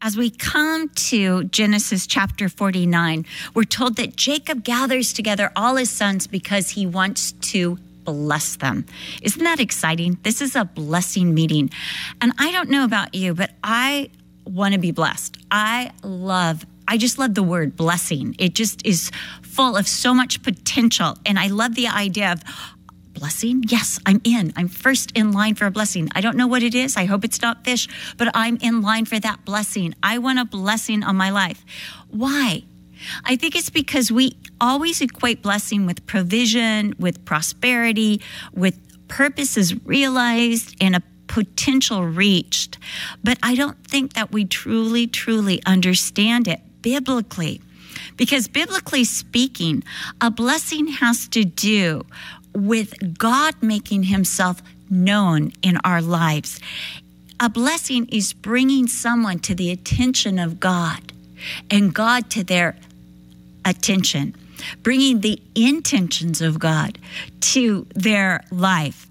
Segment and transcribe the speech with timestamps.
[0.00, 5.90] As we come to Genesis chapter 49, we're told that Jacob gathers together all his
[5.90, 8.86] sons because he wants to bless them.
[9.22, 10.16] Isn't that exciting?
[10.22, 11.70] This is a blessing meeting.
[12.20, 14.10] And I don't know about you, but I
[14.44, 15.36] want to be blessed.
[15.50, 18.34] I love I just love the word blessing.
[18.38, 19.10] It just is
[19.42, 21.18] full of so much potential.
[21.26, 22.42] And I love the idea of
[23.18, 23.64] blessing?
[23.68, 24.52] Yes, I'm in.
[24.56, 26.08] I'm first in line for a blessing.
[26.14, 26.96] I don't know what it is.
[26.96, 29.94] I hope it's not fish, but I'm in line for that blessing.
[30.02, 31.64] I want a blessing on my life.
[32.10, 32.64] Why?
[33.24, 38.20] I think it's because we always equate blessing with provision, with prosperity,
[38.52, 38.78] with
[39.08, 42.78] purposes realized and a potential reached.
[43.22, 47.60] But I don't think that we truly, truly understand it biblically.
[48.16, 49.84] Because biblically speaking,
[50.20, 52.04] a blessing has to do
[52.66, 56.60] with God making himself known in our lives.
[57.40, 61.12] A blessing is bringing someone to the attention of God
[61.70, 62.76] and God to their
[63.64, 64.34] attention,
[64.82, 66.98] bringing the intentions of God
[67.40, 69.06] to their life.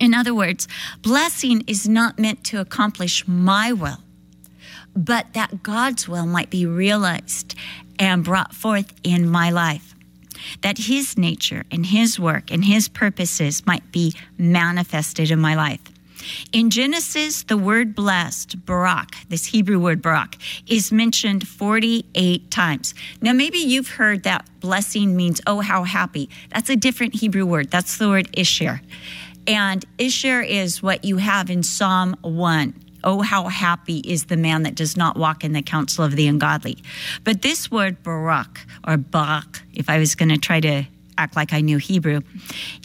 [0.00, 0.66] In other words,
[1.02, 3.98] blessing is not meant to accomplish my will,
[4.94, 7.54] but that God's will might be realized
[7.98, 9.95] and brought forth in my life
[10.62, 15.80] that His nature and His work and His purposes might be manifested in my life.
[16.52, 20.36] In Genesis, the word blessed, barak, this Hebrew word barak,
[20.66, 22.94] is mentioned 48 times.
[23.20, 26.28] Now, maybe you've heard that blessing means, oh, how happy.
[26.50, 27.70] That's a different Hebrew word.
[27.70, 28.80] That's the word isher.
[29.46, 32.74] And isher is what you have in Psalm 1.
[33.06, 36.26] Oh, how happy is the man that does not walk in the counsel of the
[36.26, 36.78] ungodly.
[37.22, 40.84] But this word barak, or barak, if I was going to try to
[41.16, 42.22] act like I knew Hebrew,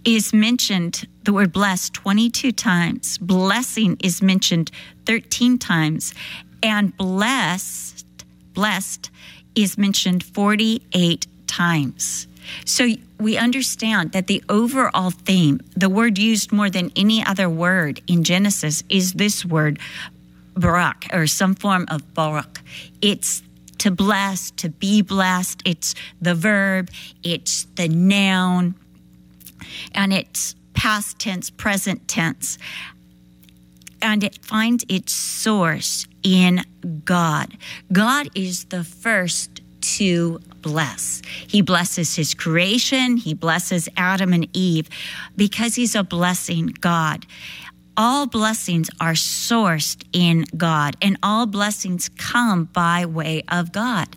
[0.05, 3.17] is mentioned, the word blessed, 22 times.
[3.17, 4.69] Blessing is mentioned
[5.07, 6.13] 13 times.
[6.61, 8.05] And blessed,
[8.53, 9.09] blessed
[9.55, 12.27] is mentioned 48 times.
[12.65, 12.89] So
[13.19, 18.23] we understand that the overall theme, the word used more than any other word in
[18.23, 19.79] Genesis, is this word,
[20.55, 22.61] barak, or some form of barak.
[23.01, 23.43] It's
[23.79, 25.61] to bless, to be blessed.
[25.65, 26.89] It's the verb,
[27.23, 28.75] it's the noun,
[29.93, 32.57] and it's past tense, present tense.
[34.01, 36.63] And it finds its source in
[37.05, 37.57] God.
[37.91, 41.21] God is the first to bless.
[41.47, 44.89] He blesses his creation, he blesses Adam and Eve
[45.35, 47.25] because he's a blessing God.
[47.97, 54.15] All blessings are sourced in God, and all blessings come by way of God.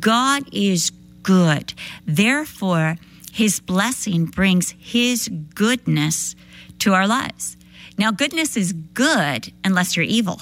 [0.00, 0.90] God is
[1.22, 1.74] good.
[2.06, 2.96] Therefore,
[3.32, 6.34] his blessing brings his goodness
[6.80, 7.56] to our lives.
[7.98, 10.40] Now, goodness is good unless you're evil.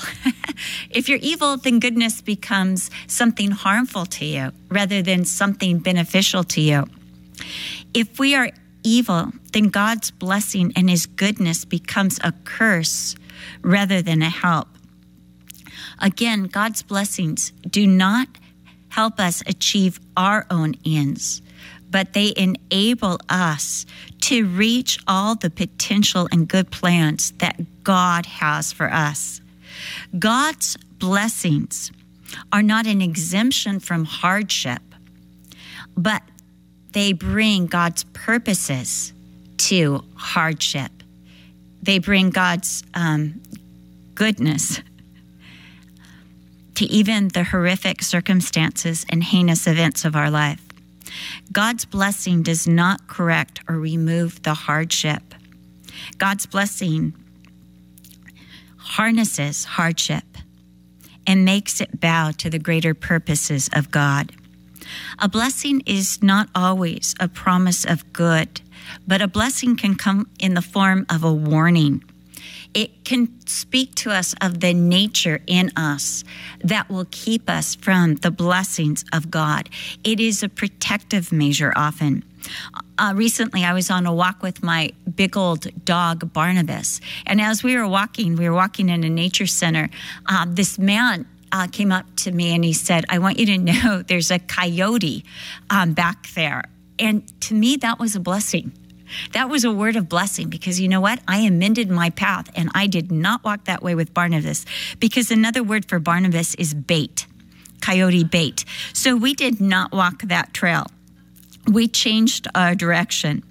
[0.90, 6.60] if you're evil, then goodness becomes something harmful to you rather than something beneficial to
[6.60, 6.86] you.
[7.92, 8.50] If we are
[8.82, 13.16] evil, then God's blessing and his goodness becomes a curse
[13.62, 14.68] rather than a help.
[15.98, 18.28] Again, God's blessings do not
[18.88, 21.42] help us achieve our own ends
[21.90, 23.84] but they enable us
[24.20, 29.40] to reach all the potential and good plans that God has for us.
[30.18, 31.90] God's blessings
[32.52, 34.82] are not an exemption from hardship,
[35.96, 36.22] but
[36.92, 39.12] they bring God's purposes
[39.56, 40.90] to hardship.
[41.82, 43.40] They bring God's um,
[44.14, 44.80] goodness
[46.74, 50.69] to even the horrific circumstances and heinous events of our life.
[51.52, 55.34] God's blessing does not correct or remove the hardship.
[56.18, 57.14] God's blessing
[58.76, 60.24] harnesses hardship
[61.26, 64.32] and makes it bow to the greater purposes of God.
[65.18, 68.60] A blessing is not always a promise of good,
[69.06, 72.02] but a blessing can come in the form of a warning
[72.74, 76.24] it can speak to us of the nature in us
[76.62, 79.68] that will keep us from the blessings of God.
[80.04, 82.24] It is a protective measure often.
[82.98, 87.00] Uh, recently, I was on a walk with my big old dog, Barnabas.
[87.26, 89.90] And as we were walking, we were walking in a nature center.
[90.26, 93.58] Uh, this man uh, came up to me and he said, I want you to
[93.58, 95.24] know there's a coyote
[95.68, 96.64] um, back there.
[96.98, 98.72] And to me, that was a blessing
[99.32, 101.20] that was a word of blessing because you know what?
[101.26, 104.64] I amended my path and I did not walk that way with Barnabas
[104.98, 107.26] because another word for Barnabas is bait,
[107.80, 108.64] coyote bait.
[108.92, 110.86] So we did not walk that trail.
[111.66, 113.42] We changed our direction.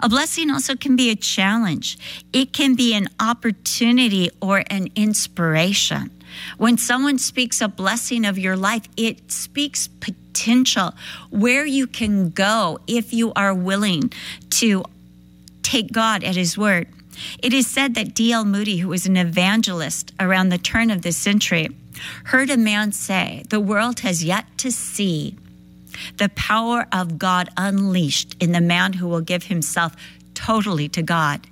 [0.00, 1.98] A blessing also can be a challenge.
[2.32, 6.10] It can be an opportunity or an inspiration.
[6.58, 10.94] When someone speaks a blessing of your life, it speaks potential,
[11.30, 14.12] where you can go if you are willing
[14.50, 14.84] to
[15.64, 16.86] take God at His word.
[17.42, 18.44] It is said that D.L.
[18.44, 21.68] Moody, who was an evangelist around the turn of this century,
[22.24, 25.36] heard a man say, The world has yet to see
[26.16, 29.94] the power of God unleashed in the man who will give himself
[30.34, 31.46] totally to God.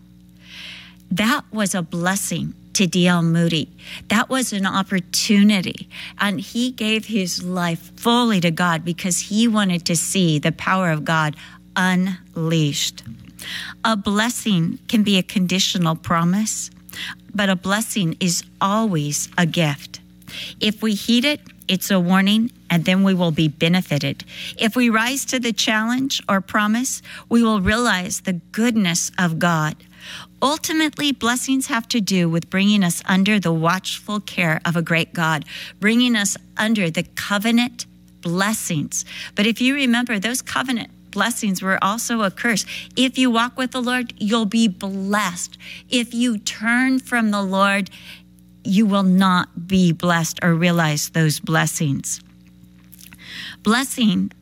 [1.11, 3.23] That was a blessing to D.L.
[3.23, 3.69] Moody.
[4.09, 5.89] That was an opportunity.
[6.19, 10.91] And he gave his life fully to God because he wanted to see the power
[10.91, 11.37] of God
[11.77, 13.03] unleashed.
[13.85, 16.71] A blessing can be a conditional promise,
[17.35, 20.01] but a blessing is always a gift.
[20.61, 24.25] If we heed it, it's a warning, and then we will be benefited.
[24.59, 29.77] If we rise to the challenge or promise, we will realize the goodness of God.
[30.43, 35.13] Ultimately, blessings have to do with bringing us under the watchful care of a great
[35.13, 35.45] God,
[35.79, 37.87] bringing us under the covenant
[38.21, 39.05] blessings.
[39.35, 42.67] But if you remember, those covenant blessings were also a curse.
[42.97, 45.57] If you walk with the Lord, you'll be blessed.
[45.89, 47.91] If you turn from the Lord,
[48.65, 52.21] you will not be blessed or realize those blessings.
[53.63, 54.33] Blessing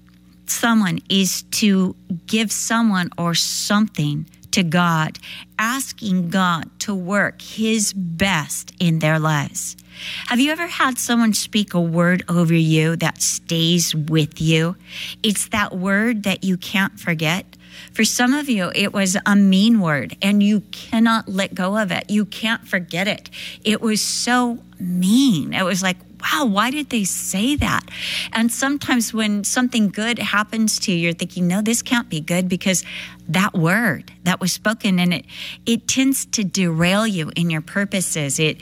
[0.46, 1.94] someone is to
[2.26, 5.18] give someone or something to God,
[5.58, 9.76] asking God to work His best in their lives.
[10.26, 14.76] Have you ever had someone speak a word over you that stays with you?
[15.22, 17.44] It's that word that you can't forget.
[17.92, 21.90] For some of you, it was a mean word and you cannot let go of
[21.90, 22.10] it.
[22.10, 23.30] You can't forget it.
[23.64, 25.52] It was so mean.
[25.52, 27.88] It was like, wow, why did they say that?
[28.32, 32.48] And sometimes when something good happens to you, you're thinking, no, this can't be good
[32.48, 32.84] because
[33.28, 35.26] that word that was spoken and it
[35.66, 38.38] it tends to derail you in your purposes.
[38.38, 38.60] It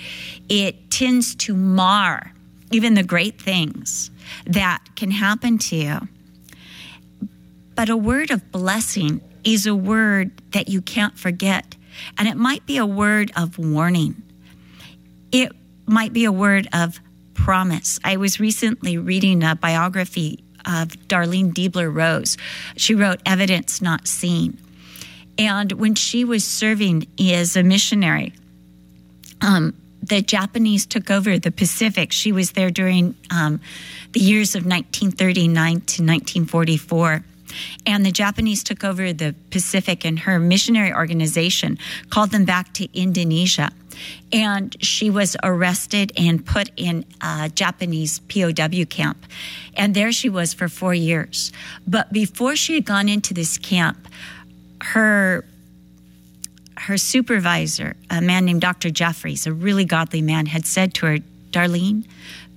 [0.49, 2.33] it tends to mar
[2.71, 4.11] even the great things
[4.47, 6.01] that can happen to you.
[7.75, 11.77] But a word of blessing is a word that you can't forget.
[12.17, 14.23] And it might be a word of warning.
[15.33, 15.53] It
[15.87, 17.01] might be a word of
[17.39, 18.01] promise.
[18.05, 22.37] I was recently reading a biography of Darlene Deibler Rose.
[22.77, 24.59] She wrote Evidence Not Seen.
[25.39, 28.35] And when she was serving as a missionary,
[29.41, 32.11] um, the Japanese took over the Pacific.
[32.13, 33.61] She was there during um,
[34.13, 37.25] the years of 1939 to 1944.
[37.87, 41.79] And the Japanese took over the Pacific, and her missionary organization
[42.11, 43.71] called them back to Indonesia.
[44.33, 49.25] And she was arrested and put in a Japanese POW camp.
[49.75, 51.53] And there she was for four years.
[51.87, 54.09] But before she had gone into this camp,
[54.83, 55.45] her
[56.79, 58.91] her supervisor, a man named Dr.
[58.91, 61.19] Jeffries, a really godly man, had said to her,
[61.51, 62.07] Darlene,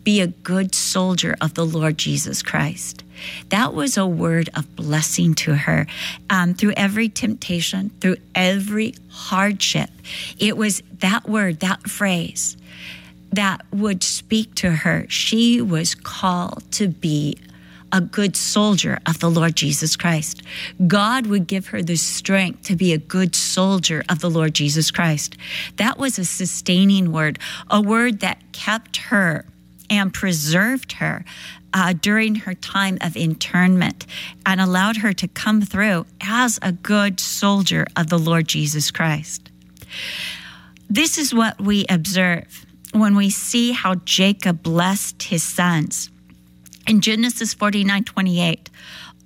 [0.03, 3.03] be a good soldier of the Lord Jesus Christ.
[3.49, 5.85] That was a word of blessing to her
[6.29, 9.89] um, through every temptation, through every hardship.
[10.39, 12.57] It was that word, that phrase
[13.31, 15.05] that would speak to her.
[15.07, 17.37] She was called to be
[17.93, 20.41] a good soldier of the Lord Jesus Christ.
[20.87, 24.91] God would give her the strength to be a good soldier of the Lord Jesus
[24.91, 25.35] Christ.
[25.77, 27.39] That was a sustaining word,
[27.69, 29.45] a word that kept her
[29.91, 31.23] and preserved her
[31.73, 34.07] uh, during her time of internment
[34.45, 39.51] and allowed her to come through as a good soldier of the Lord Jesus Christ.
[40.89, 46.09] This is what we observe when we see how Jacob blessed his sons.
[46.87, 48.69] In Genesis 49 28,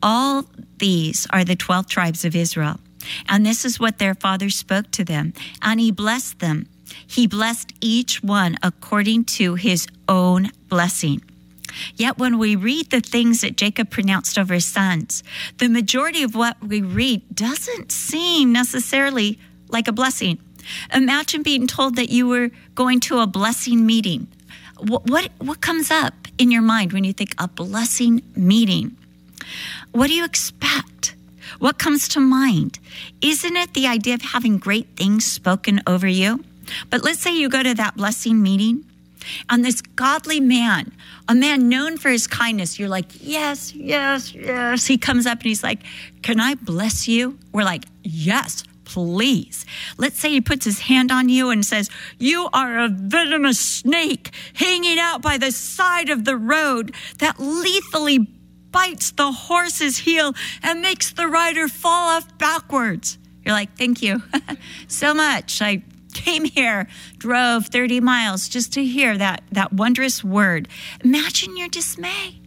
[0.03, 0.45] all
[0.77, 2.79] these are the 12 tribes of Israel.
[3.29, 5.33] And this is what their father spoke to them.
[5.61, 6.67] And he blessed them
[7.05, 11.21] he blessed each one according to his own blessing.
[11.95, 15.23] Yet when we read the things that Jacob pronounced over his sons,
[15.57, 20.39] the majority of what we read doesn't seem necessarily like a blessing.
[20.93, 24.27] Imagine being told that you were going to a blessing meeting.
[24.79, 28.97] What, what, what comes up in your mind when you think a blessing meeting?
[29.91, 31.15] What do you expect?
[31.59, 32.79] What comes to mind?
[33.21, 36.43] Isn't it the idea of having great things spoken over you?
[36.89, 38.85] But let's say you go to that blessing meeting
[39.49, 40.91] and this godly man,
[41.27, 44.85] a man known for his kindness, you're like, yes, yes, yes.
[44.85, 45.79] He comes up and he's like,
[46.21, 47.37] can I bless you?
[47.51, 49.65] We're like, yes, please.
[49.97, 54.31] Let's say he puts his hand on you and says, You are a venomous snake
[54.53, 58.19] hanging out by the side of the road that lethally
[58.71, 63.17] bites the horse's heel and makes the rider fall off backwards.
[63.43, 64.21] You're like, Thank you
[64.87, 65.61] so much.
[65.61, 65.83] I
[66.15, 66.87] came here,
[67.19, 70.67] drove 30 miles just to hear that, that wondrous word.
[71.03, 72.39] Imagine your dismay.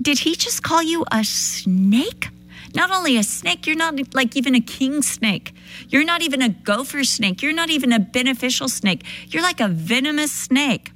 [0.00, 2.28] Did he just call you a snake?
[2.74, 5.52] Not only a snake, you're not like even a king snake.
[5.88, 7.42] You're not even a gopher snake.
[7.42, 9.04] You're not even a beneficial snake.
[9.26, 10.92] You're like a venomous snake.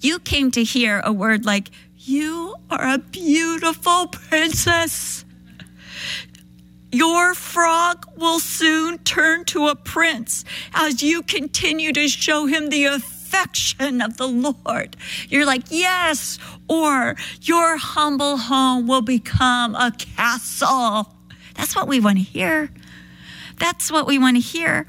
[0.00, 5.24] You came to hear a word like, You are a beautiful princess.
[6.90, 12.86] Your frog will soon turn to a prince as you continue to show him the
[12.86, 14.96] affection of the Lord.
[15.28, 21.14] You're like, yes, or your humble home will become a castle.
[21.54, 22.70] That's what we want to hear.
[23.58, 24.86] That's what we want to hear.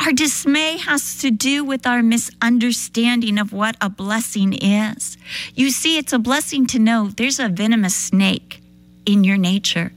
[0.00, 5.16] Our dismay has to do with our misunderstanding of what a blessing is.
[5.56, 8.62] You see, it's a blessing to know there's a venomous snake
[9.06, 9.90] in your nature.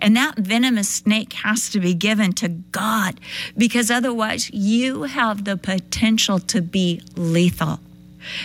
[0.00, 3.20] And that venomous snake has to be given to God
[3.56, 7.80] because otherwise you have the potential to be lethal.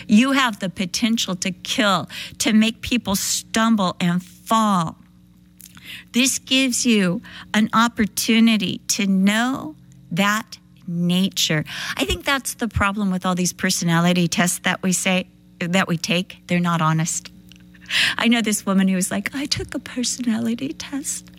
[0.08, 2.10] You have the potential to kill,
[2.40, 4.98] to make people stumble and fall.
[6.12, 7.22] This gives you
[7.54, 9.76] an opportunity to know
[10.12, 10.58] that
[10.88, 11.64] nature.
[11.96, 15.28] I think that's the problem with all these personality tests that we say
[15.60, 16.38] that we take.
[16.48, 17.32] They're not honest.
[18.18, 21.30] I know this woman who was like, I took a personality test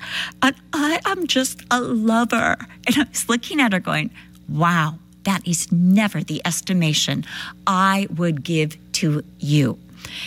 [0.43, 2.57] and I am just a lover.
[2.87, 4.11] And I was looking at her going,
[4.49, 7.25] wow, that is never the estimation
[7.67, 9.79] I would give to you.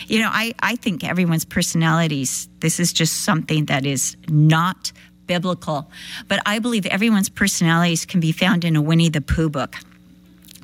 [0.06, 4.92] You know, I, I think everyone's personalities, this is just something that is not
[5.26, 5.90] biblical,
[6.28, 9.76] but I believe everyone's personalities can be found in a Winnie the Pooh book.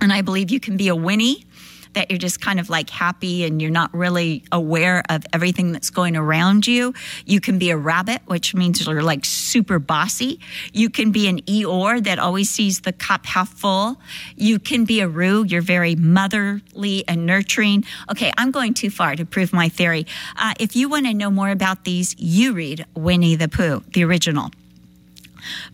[0.01, 1.45] And I believe you can be a Winnie
[1.95, 5.91] that you're just kind of like happy and you're not really aware of everything that's
[5.91, 6.95] going around you.
[7.27, 10.41] You can be a rabbit, which means you're like super bossy.
[10.73, 14.01] You can be an Eeyore that always sees the cup half full.
[14.37, 17.85] You can be a Roo, you're very motherly and nurturing.
[18.11, 20.07] Okay, I'm going too far to prove my theory.
[20.37, 24.05] Uh, if you want to know more about these, you read Winnie the Pooh, the
[24.05, 24.51] original.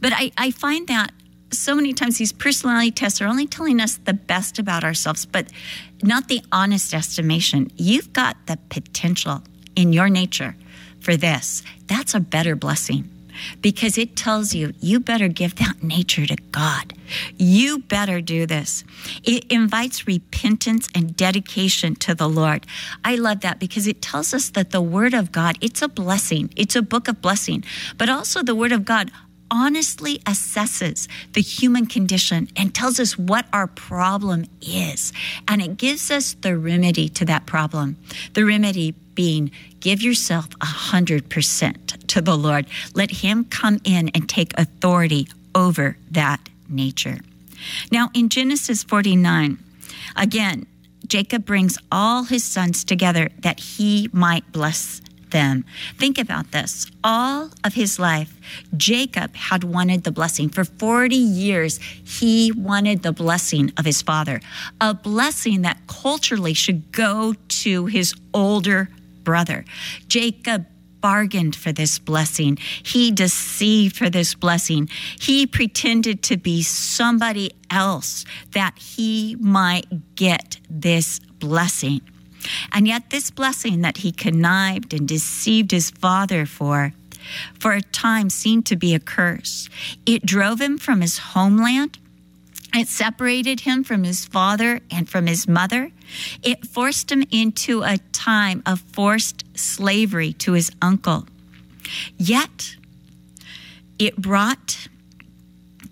[0.00, 1.12] But I, I find that
[1.52, 5.48] so many times these personality tests are only telling us the best about ourselves, but
[6.02, 7.70] not the honest estimation.
[7.76, 9.42] You've got the potential
[9.74, 10.56] in your nature
[11.00, 11.62] for this.
[11.86, 13.08] That's a better blessing
[13.60, 16.94] because it tells you you better give that nature to God.
[17.36, 18.84] You better do this.
[19.22, 22.66] It invites repentance and dedication to the Lord.
[23.04, 26.52] I love that because it tells us that the word of God, it's a blessing.
[26.56, 27.64] It's a book of blessing,
[27.98, 29.10] but also the word of God
[29.50, 35.12] honestly assesses the human condition and tells us what our problem is.
[35.48, 37.96] And it gives us the remedy to that problem.
[38.34, 39.50] The remedy being
[39.80, 42.66] give yourself a hundred percent to the Lord.
[42.94, 47.18] Let Him come in and take authority over that nature.
[47.90, 49.58] Now, in Genesis 49,
[50.14, 50.66] again,
[51.06, 55.00] Jacob brings all his sons together that he might bless
[55.30, 55.64] them.
[55.99, 56.90] Think about this.
[57.02, 58.38] All of his life,
[58.76, 60.49] Jacob had wanted the blessing.
[60.49, 64.40] For 40 years, he wanted the blessing of his father,
[64.80, 68.88] a blessing that culturally should go to his older
[69.23, 69.64] brother.
[70.09, 70.66] Jacob
[71.00, 72.59] bargained for this blessing.
[72.83, 74.88] He deceived for this blessing.
[75.21, 82.00] He pretended to be somebody else that he might get this blessing.
[82.72, 86.92] And yet, this blessing that he connived and deceived his father for,
[87.58, 89.68] for a time seemed to be a curse.
[90.04, 91.98] It drove him from his homeland.
[92.74, 95.92] It separated him from his father and from his mother.
[96.42, 101.26] It forced him into a time of forced slavery to his uncle.
[102.18, 102.76] Yet,
[103.98, 104.88] it brought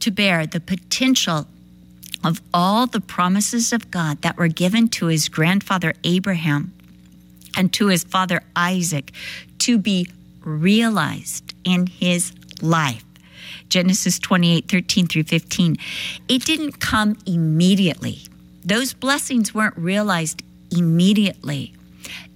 [0.01, 1.47] to bear the potential
[2.25, 6.73] of all the promises of God that were given to his grandfather Abraham
[7.57, 9.13] and to his father Isaac
[9.61, 10.09] to be
[10.43, 13.05] realized in his life.
[13.69, 15.77] Genesis 28 13 through 15.
[16.29, 18.21] It didn't come immediately.
[18.65, 21.75] Those blessings weren't realized immediately,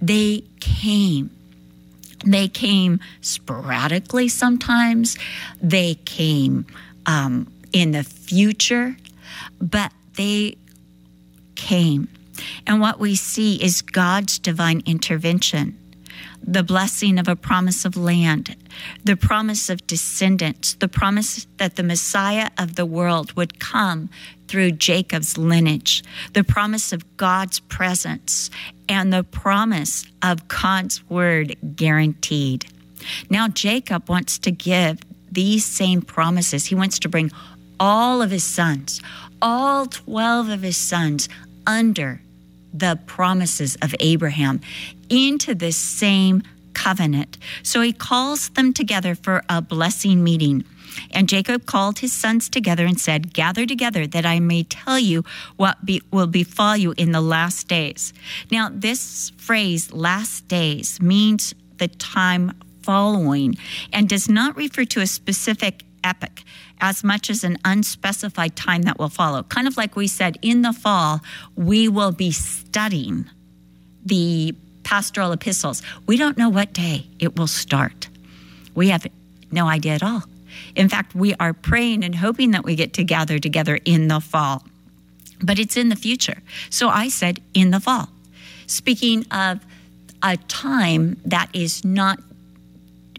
[0.01, 1.31] they came.
[2.25, 5.17] They came sporadically sometimes,
[5.61, 6.65] they came
[7.05, 8.97] um, in the future
[9.59, 10.57] but they
[11.55, 12.07] came.
[12.65, 15.77] And what we see is God's divine intervention,
[16.41, 18.55] the blessing of a promise of land,
[19.03, 24.09] the promise of descendants, the promise that the Messiah of the world would come
[24.47, 28.49] through Jacob's lineage, the promise of God's presence,
[28.87, 32.65] and the promise of God's word guaranteed.
[33.29, 34.99] Now, Jacob wants to give
[35.31, 36.65] these same promises.
[36.65, 37.31] He wants to bring
[37.79, 39.01] all of his sons,
[39.41, 41.29] all 12 of his sons,
[41.65, 42.21] under
[42.73, 44.61] the promises of Abraham
[45.09, 46.43] into this same
[46.73, 47.37] covenant.
[47.63, 50.65] So he calls them together for a blessing meeting.
[51.11, 55.23] And Jacob called his sons together and said, Gather together that I may tell you
[55.55, 58.13] what be, will befall you in the last days.
[58.51, 63.55] Now, this phrase, last days, means the time following
[63.93, 66.43] and does not refer to a specific epoch
[66.81, 69.43] as much as an unspecified time that will follow.
[69.43, 71.21] Kind of like we said, in the fall,
[71.55, 73.29] we will be studying
[74.05, 75.81] the pastoral epistles.
[76.07, 78.09] We don't know what day it will start.
[78.75, 79.05] We have
[79.51, 80.23] no idea at all.
[80.75, 84.19] In fact, we are praying and hoping that we get to gather together in the
[84.19, 84.63] fall,
[85.41, 86.41] but it's in the future.
[86.69, 88.09] So I said in the fall.
[88.67, 89.59] Speaking of
[90.21, 92.19] a time that is not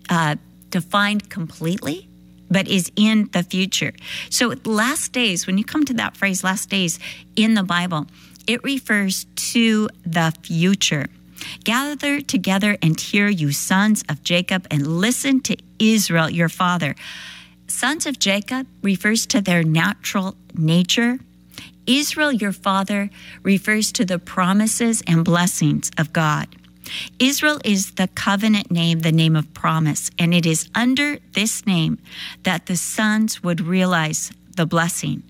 [0.08, 0.36] uh,
[0.70, 2.08] defined completely,
[2.50, 3.92] but is in the future.
[4.28, 6.98] So, last days, when you come to that phrase, last days
[7.36, 8.06] in the Bible,
[8.46, 11.06] it refers to the future.
[11.64, 16.94] Gather together and hear, you sons of Jacob, and listen to Israel, your father.
[17.66, 21.18] Sons of Jacob refers to their natural nature.
[21.86, 23.10] Israel, your father,
[23.42, 26.48] refers to the promises and blessings of God.
[27.18, 31.98] Israel is the covenant name, the name of promise, and it is under this name
[32.42, 35.22] that the sons would realize the blessing,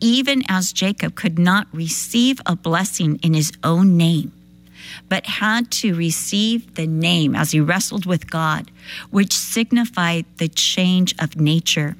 [0.00, 4.32] even as Jacob could not receive a blessing in his own name,
[5.08, 8.70] but had to receive the name as he wrestled with God,
[9.10, 11.96] which signified the change of nature.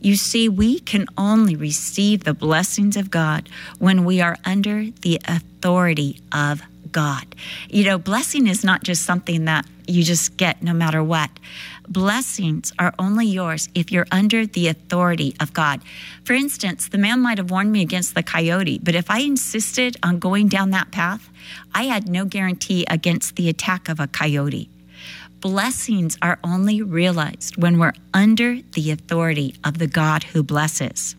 [0.00, 3.48] You see, we can only receive the blessings of God
[3.78, 7.34] when we are under the authority of God.
[7.68, 11.30] You know, blessing is not just something that you just get no matter what.
[11.88, 15.80] Blessings are only yours if you're under the authority of God.
[16.24, 19.96] For instance, the man might have warned me against the coyote, but if I insisted
[20.02, 21.30] on going down that path,
[21.74, 24.68] I had no guarantee against the attack of a coyote.
[25.40, 31.14] Blessings are only realized when we're under the authority of the God who blesses.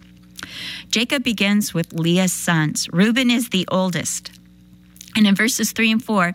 [0.90, 2.90] Jacob begins with Leah's sons.
[2.92, 4.32] Reuben is the oldest.
[5.18, 6.34] And in verses three and four,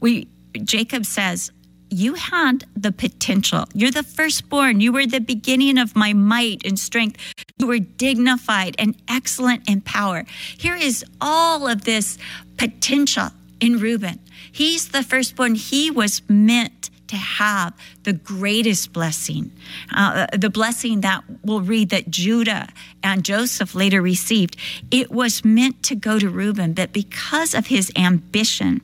[0.00, 0.26] we
[0.64, 1.52] Jacob says,
[1.90, 3.66] you had the potential.
[3.74, 4.80] You're the firstborn.
[4.80, 7.18] You were the beginning of my might and strength.
[7.58, 10.24] You were dignified and excellent in power.
[10.56, 12.16] Here is all of this
[12.56, 13.28] potential
[13.60, 14.20] in Reuben.
[14.50, 15.54] He's the firstborn.
[15.54, 19.52] He was meant to have the greatest blessing,
[19.94, 22.68] uh, the blessing that we'll read that Judah
[23.02, 24.56] and Joseph later received.
[24.90, 28.80] It was meant to go to Reuben, but because of his ambition,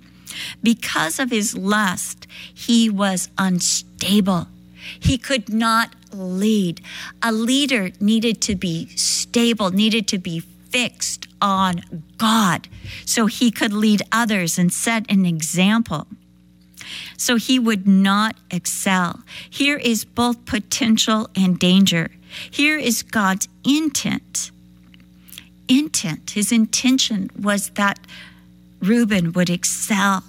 [0.62, 4.48] because of his lust, he was unstable.
[5.00, 6.82] He could not lead.
[7.22, 11.80] A leader needed to be stable, needed to be fixed on
[12.18, 12.68] God
[13.06, 16.06] so he could lead others and set an example
[17.16, 19.20] so he would not excel.
[19.48, 22.10] Here is both potential and danger.
[22.50, 24.50] Here is God's intent.
[25.68, 27.98] Intent, his intention was that
[28.80, 30.24] Reuben would excel,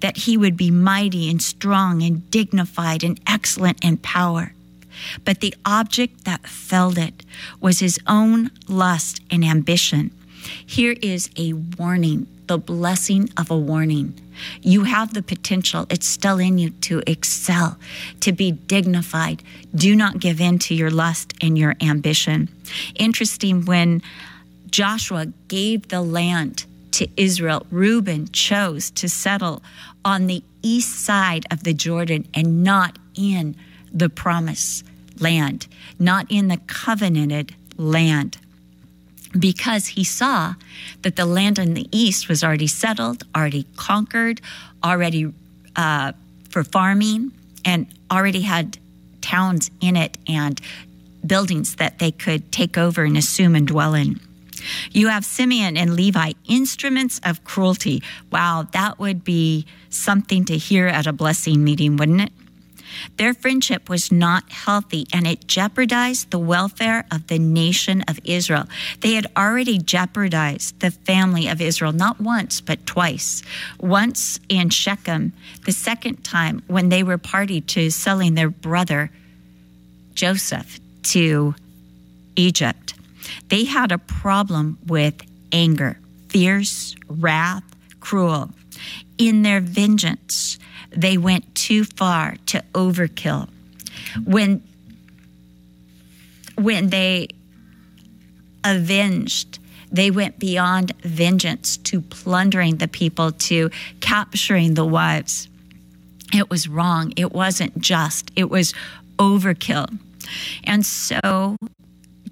[0.00, 4.52] that he would be mighty and strong and dignified and excellent in power.
[5.24, 7.24] But the object that felled it
[7.60, 10.10] was his own lust and ambition.
[10.64, 14.14] Here is a warning, the blessing of a warning.
[14.62, 17.78] You have the potential, it's still in you to excel,
[18.20, 19.42] to be dignified.
[19.74, 22.48] Do not give in to your lust and your ambition.
[22.94, 24.02] Interesting, when
[24.70, 29.62] Joshua gave the land to Israel, Reuben chose to settle
[30.04, 33.56] on the east side of the Jordan and not in
[33.92, 34.84] the promised
[35.18, 35.66] land,
[35.98, 38.38] not in the covenanted land
[39.38, 40.54] because he saw
[41.02, 44.40] that the land in the east was already settled, already conquered,
[44.82, 45.32] already
[45.76, 46.12] uh,
[46.48, 47.32] for farming,
[47.64, 48.78] and already had
[49.20, 50.60] towns in it and
[51.26, 54.18] buildings that they could take over and assume and dwell in.
[54.90, 58.02] You have Simeon and Levi, instruments of cruelty.
[58.30, 62.32] Wow, that would be something to hear at a blessing meeting, wouldn't it?
[63.16, 68.64] Their friendship was not healthy and it jeopardized the welfare of the nation of Israel.
[69.00, 73.42] They had already jeopardized the family of Israel not once, but twice.
[73.78, 75.32] Once in Shechem,
[75.66, 79.10] the second time when they were party to selling their brother
[80.14, 81.54] Joseph to
[82.36, 82.94] Egypt.
[83.48, 85.14] They had a problem with
[85.52, 85.98] anger,
[86.28, 87.64] fierce, wrath,
[88.00, 88.50] cruel.
[89.18, 90.58] In their vengeance,
[90.90, 93.48] they went too far to overkill.
[94.24, 94.62] When
[96.56, 97.28] when they
[98.64, 99.58] avenged.
[99.92, 105.48] They went beyond vengeance to plundering the people, to capturing the wives.
[106.32, 107.12] It was wrong.
[107.16, 108.30] It wasn't just.
[108.36, 108.72] It was
[109.18, 109.98] overkill.
[110.62, 111.56] And so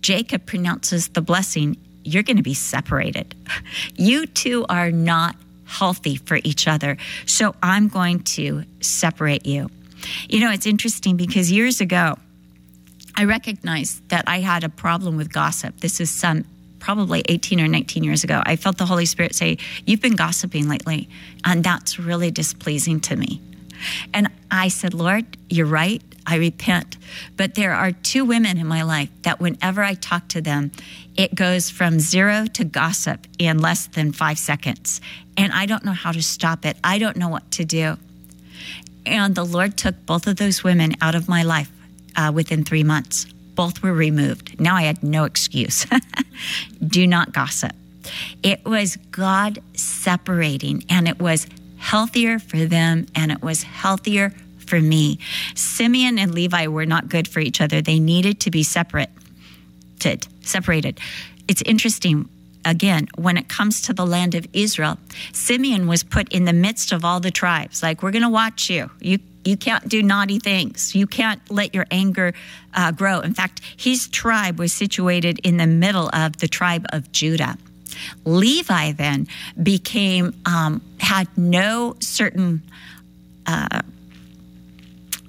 [0.00, 3.34] Jacob pronounces the blessing you're going to be separated.
[3.96, 5.34] You two are not
[5.68, 6.96] healthy for each other.
[7.26, 9.70] So I'm going to separate you.
[10.28, 12.16] You know, it's interesting because years ago,
[13.14, 15.80] I recognized that I had a problem with gossip.
[15.80, 16.44] This is some
[16.78, 18.42] probably 18 or 19 years ago.
[18.46, 21.08] I felt the Holy Spirit say, You've been gossiping lately,
[21.44, 23.40] and that's really displeasing to me.
[24.12, 26.02] And I said, Lord, you're right.
[26.26, 26.96] I repent.
[27.36, 30.72] But there are two women in my life that whenever I talk to them,
[31.16, 35.00] it goes from zero to gossip in less than five seconds.
[35.36, 36.76] And I don't know how to stop it.
[36.84, 37.96] I don't know what to do.
[39.06, 41.70] And the Lord took both of those women out of my life
[42.14, 43.24] uh, within three months.
[43.54, 44.60] Both were removed.
[44.60, 45.86] Now I had no excuse.
[46.86, 47.72] do not gossip.
[48.42, 51.46] It was God separating, and it was
[51.78, 55.18] healthier for them and it was healthier for me.
[55.54, 57.80] Simeon and Levi were not good for each other.
[57.80, 59.08] They needed to be separated.
[60.40, 61.00] Separated.
[61.48, 62.28] It's interesting
[62.64, 64.98] again, when it comes to the land of Israel,
[65.32, 67.82] Simeon was put in the midst of all the tribes.
[67.82, 68.90] Like, we're going to watch you.
[69.00, 70.94] You you can't do naughty things.
[70.94, 72.34] You can't let your anger
[72.74, 73.20] uh, grow.
[73.20, 77.56] In fact, his tribe was situated in the middle of the tribe of Judah.
[78.24, 79.26] Levi then
[79.62, 82.62] became, um, had no certain
[83.46, 83.82] uh,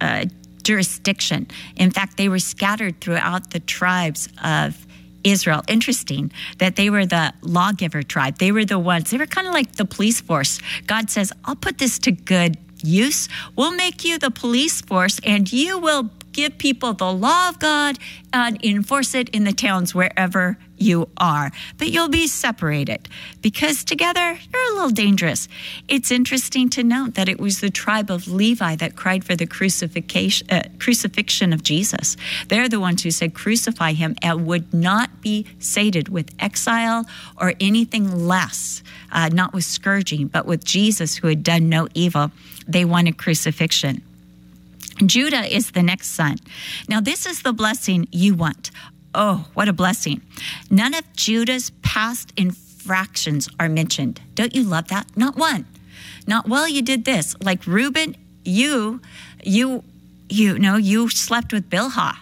[0.02, 0.26] uh,
[0.64, 1.48] jurisdiction.
[1.76, 4.86] In fact, they were scattered throughout the tribes of
[5.24, 5.64] Israel.
[5.68, 8.38] Interesting that they were the lawgiver tribe.
[8.38, 10.60] They were the ones, they were kind of like the police force.
[10.88, 13.28] God says, I'll put this to good use.
[13.56, 17.98] We'll make you the police force and you will give people the law of God
[18.32, 21.52] and enforce it in the towns wherever you are.
[21.78, 23.08] But you'll be separated
[23.42, 25.48] because together you're a little dangerous.
[25.88, 29.46] It's interesting to note that it was the tribe of Levi that cried for the
[29.46, 32.18] crucifixion, uh, crucifixion of Jesus.
[32.48, 37.06] They're the ones who said, Crucify him, and would not be sated with exile
[37.40, 42.32] or anything less, uh, not with scourging, but with Jesus who had done no evil.
[42.68, 44.02] They wanted crucifixion.
[45.06, 46.38] Judah is the next son.
[46.88, 48.72] Now, this is the blessing you want.
[49.14, 50.22] Oh, what a blessing.
[50.70, 54.22] None of Judah's past infractions are mentioned.
[54.36, 55.08] Don't you love that?
[55.16, 55.66] Not one.
[56.28, 57.36] Not, well, you did this.
[57.42, 59.02] Like Reuben, you,
[59.44, 59.84] you,
[60.30, 62.18] you know, you slept with Bilhah.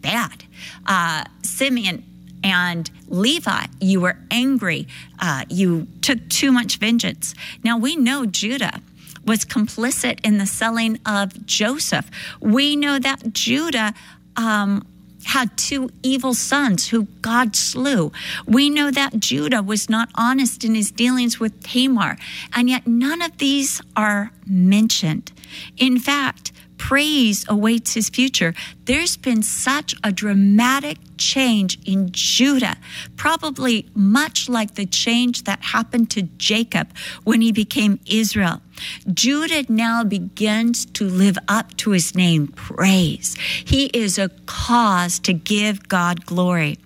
[0.00, 0.44] Bad.
[0.86, 2.04] Uh, Simeon
[2.42, 4.86] and Levi, you were angry.
[5.18, 7.34] Uh, you took too much vengeance.
[7.62, 8.80] Now we know Judah
[9.24, 12.10] was complicit in the selling of Joseph.
[12.40, 13.94] We know that Judah
[14.36, 14.86] um,
[15.24, 18.12] had two evil sons who God slew.
[18.46, 22.16] We know that Judah was not honest in his dealings with Tamar,
[22.54, 25.32] and yet none of these are mentioned.
[25.76, 28.54] In fact, praise awaits his future.
[28.86, 32.76] There's been such a dramatic change in Judah,
[33.16, 36.88] probably much like the change that happened to Jacob
[37.24, 38.62] when he became Israel.
[39.12, 43.36] Judah now begins to live up to his name, praise.
[43.64, 46.78] He is a cause to give God glory.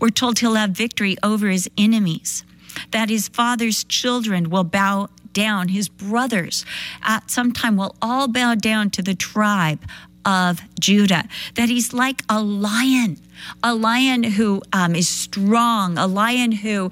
[0.00, 2.44] We're told he'll have victory over his enemies,
[2.90, 6.64] that his father's children will bow down, his brothers
[7.02, 9.80] at some time will all bow down to the tribe
[10.24, 13.18] of Judah, that he's like a lion,
[13.62, 16.90] a lion who um, is strong, a lion who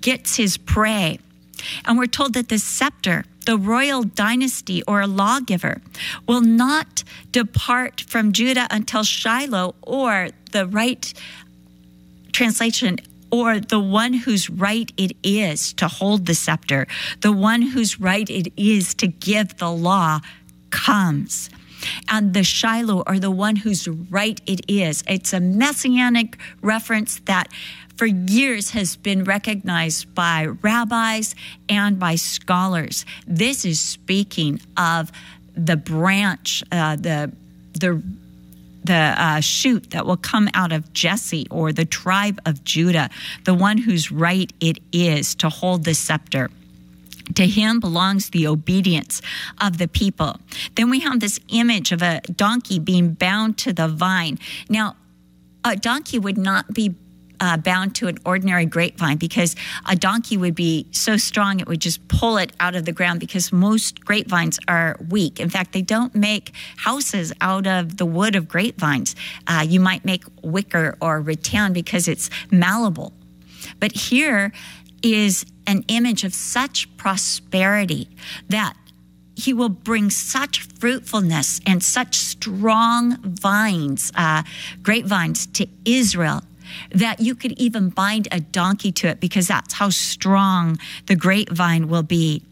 [0.00, 1.18] gets his prey.
[1.84, 5.82] And we're told that the scepter, the royal dynasty or a lawgiver,
[6.28, 11.12] will not depart from Judah until Shiloh or the right
[12.32, 12.98] translation
[13.32, 16.86] or the one whose right it is to hold the scepter,
[17.22, 20.20] the one whose right it is to give the law
[20.70, 21.50] comes.
[22.08, 27.48] And the Shiloh, or the one whose right it is, it's a messianic reference that
[27.96, 31.34] for years has been recognized by rabbis
[31.68, 33.04] and by scholars.
[33.26, 35.10] This is speaking of
[35.54, 37.32] the branch, uh, the
[37.74, 38.02] the
[38.84, 43.10] the uh, shoot that will come out of Jesse or the tribe of Judah,
[43.44, 46.50] the one whose right it is to hold the scepter.
[47.34, 49.22] To him belongs the obedience
[49.60, 50.40] of the people.
[50.74, 54.38] Then we have this image of a donkey being bound to the vine.
[54.68, 54.96] Now,
[55.64, 56.94] a donkey would not be
[57.42, 61.80] uh, bound to an ordinary grapevine because a donkey would be so strong it would
[61.80, 65.40] just pull it out of the ground because most grapevines are weak.
[65.40, 69.16] In fact, they don't make houses out of the wood of grapevines.
[69.48, 73.12] Uh, you might make wicker or rattan because it's malleable.
[73.80, 74.52] But here
[75.02, 78.08] is an image of such prosperity
[78.48, 78.76] that
[79.34, 84.44] he will bring such fruitfulness and such strong vines, uh,
[84.82, 86.42] grapevines to Israel
[86.90, 91.88] that you could even bind a donkey to it because that's how strong the grapevine
[91.88, 92.42] will be.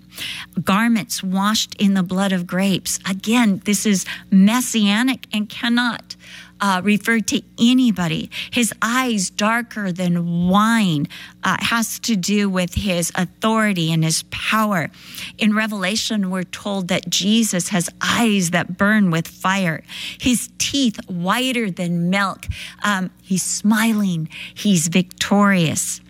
[0.63, 2.99] Garments washed in the blood of grapes.
[3.09, 6.17] Again, this is messianic and cannot
[6.61, 8.31] uh, referred to anybody.
[8.51, 11.09] His eyes darker than wine
[11.43, 14.91] uh, has to do with his authority and his power.
[15.39, 19.83] In Revelation, we're told that Jesus has eyes that burn with fire,
[20.19, 22.47] his teeth whiter than milk.
[22.83, 26.01] Um, he's smiling, he's victorious.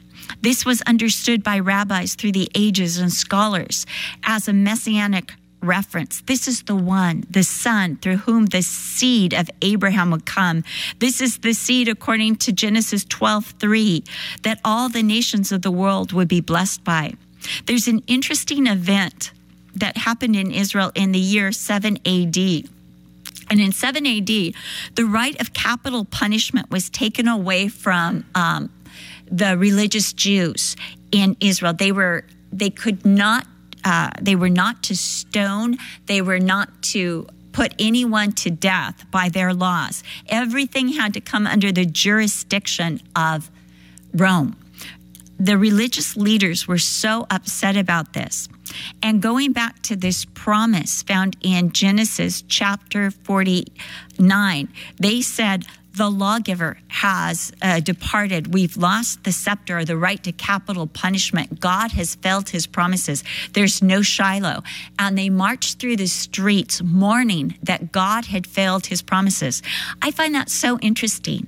[0.43, 3.85] This was understood by rabbis through the ages and scholars
[4.23, 5.33] as a messianic
[5.63, 6.23] reference.
[6.23, 10.65] This is the one, the son through whom the seed of Abraham would come.
[10.99, 14.05] This is the seed according to Genesis 12, 3,
[14.43, 17.15] that all the nations of the world would be blessed by.
[17.67, 19.33] There's an interesting event
[19.75, 22.37] that happened in Israel in the year 7 AD.
[23.51, 24.27] And in 7 AD,
[24.95, 28.71] the right of capital punishment was taken away from um,
[29.31, 30.77] the religious Jews
[31.13, 31.73] in Israel.
[31.73, 33.47] They were they could not
[33.85, 39.29] uh, they were not to stone, they were not to put anyone to death by
[39.29, 40.03] their laws.
[40.29, 43.51] Everything had to come under the jurisdiction of
[44.15, 44.57] Rome.
[45.39, 48.49] The religious leaders were so upset about this.
[49.03, 55.65] And going back to this promise found in Genesis chapter 49, they said,
[55.95, 58.55] the lawgiver has uh, departed.
[58.55, 61.61] We've lost the scepter, the right to capital punishment.
[61.61, 63.25] God has failed his promises.
[63.53, 64.63] There's no Shiloh.
[64.99, 69.63] And they marched through the streets mourning that God had failed his promises.
[70.01, 71.47] I find that so interesting.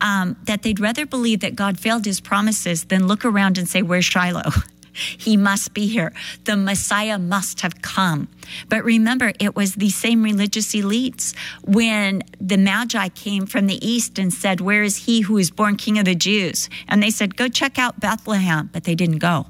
[0.00, 3.82] Um, that they'd rather believe that God failed his promises than look around and say,
[3.82, 4.52] Where's Shiloh?
[4.96, 6.12] He must be here.
[6.44, 8.28] The Messiah must have come.
[8.68, 14.18] But remember, it was the same religious elites when the Magi came from the east
[14.18, 16.68] and said, Where is he who is born king of the Jews?
[16.88, 18.70] And they said, Go check out Bethlehem.
[18.72, 19.46] But they didn't go.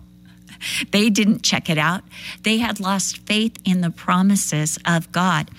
[0.91, 2.03] They didn't check it out.
[2.43, 5.51] They had lost faith in the promises of God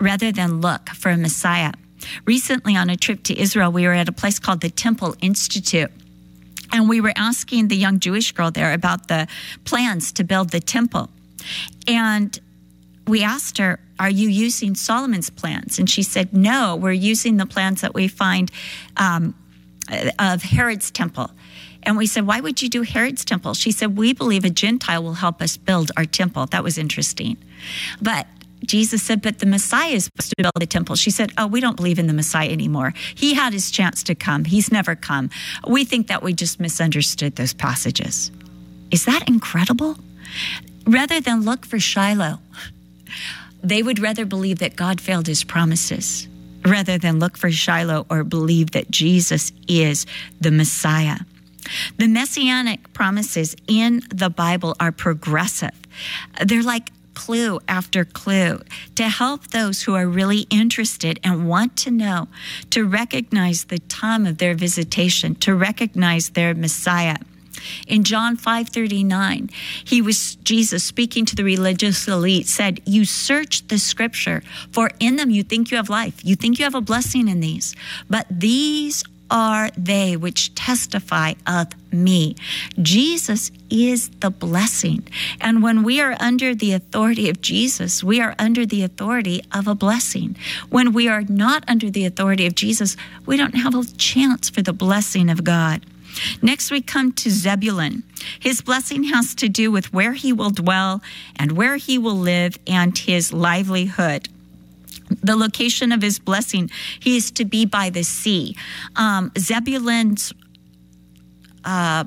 [0.00, 1.72] rather than look for a Messiah.
[2.24, 5.90] Recently, on a trip to Israel, we were at a place called the Temple Institute.
[6.72, 9.26] And we were asking the young Jewish girl there about the
[9.64, 11.10] plans to build the temple.
[11.86, 12.38] And
[13.06, 15.78] we asked her, Are you using Solomon's plans?
[15.78, 18.50] And she said, No, we're using the plans that we find
[18.96, 19.34] um,
[20.18, 21.30] of Herod's temple.
[21.82, 23.54] And we said, Why would you do Herod's temple?
[23.54, 26.46] She said, We believe a Gentile will help us build our temple.
[26.46, 27.36] That was interesting.
[28.02, 28.26] But
[28.64, 30.96] Jesus said, But the Messiah is supposed to build the temple.
[30.96, 32.94] She said, Oh, we don't believe in the Messiah anymore.
[33.14, 34.44] He had his chance to come.
[34.44, 35.30] He's never come.
[35.66, 38.30] We think that we just misunderstood those passages.
[38.90, 39.98] Is that incredible?
[40.86, 42.38] Rather than look for Shiloh,
[43.62, 46.28] they would rather believe that God failed his promises
[46.64, 50.06] rather than look for Shiloh or believe that Jesus is
[50.40, 51.18] the Messiah.
[51.98, 55.74] The messianic promises in the Bible are progressive.
[56.44, 58.60] They're like clue after clue
[58.94, 62.28] to help those who are really interested and want to know
[62.70, 67.16] to recognize the time of their visitation, to recognize their Messiah.
[67.86, 69.50] In John 5:39,
[69.82, 75.16] he was Jesus speaking to the religious elite said, "You search the scripture, for in
[75.16, 76.16] them you think you have life.
[76.22, 77.74] You think you have a blessing in these,
[78.08, 82.36] but these are they which testify of me.
[82.80, 85.06] Jesus is the blessing.
[85.40, 89.66] And when we are under the authority of Jesus, we are under the authority of
[89.66, 90.36] a blessing.
[90.68, 94.62] When we are not under the authority of Jesus, we don't have a chance for
[94.62, 95.84] the blessing of God.
[96.40, 98.02] Next, we come to Zebulun.
[98.40, 101.02] His blessing has to do with where he will dwell
[101.36, 104.28] and where he will live and his livelihood
[105.08, 106.70] the location of his blessing.
[107.00, 108.56] He is to be by the sea.
[108.96, 110.32] Um, Zebulun's
[111.64, 112.04] uh,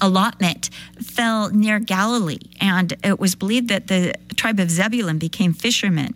[0.00, 6.14] allotment fell near Galilee, and it was believed that the tribe of Zebulun became fishermen.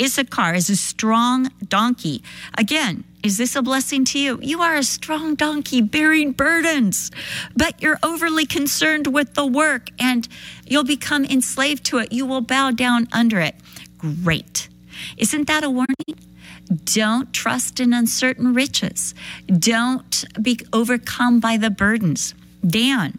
[0.00, 2.22] Issachar is a strong donkey.
[2.56, 4.38] Again, is this a blessing to you?
[4.42, 7.10] You are a strong donkey bearing burdens,
[7.56, 10.26] but you're overly concerned with the work and
[10.66, 12.12] you'll become enslaved to it.
[12.12, 13.56] You will bow down under it.
[13.98, 14.68] Great.
[15.16, 15.94] Isn't that a warning?
[16.84, 19.14] Don't trust in uncertain riches.
[19.46, 22.34] Don't be overcome by the burdens.
[22.66, 23.18] Dan,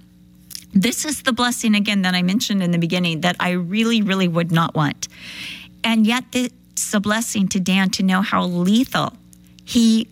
[0.73, 4.27] this is the blessing again that I mentioned in the beginning that I really, really
[4.27, 5.07] would not want.
[5.83, 9.13] And yet, it's a blessing to Dan to know how lethal
[9.65, 10.07] he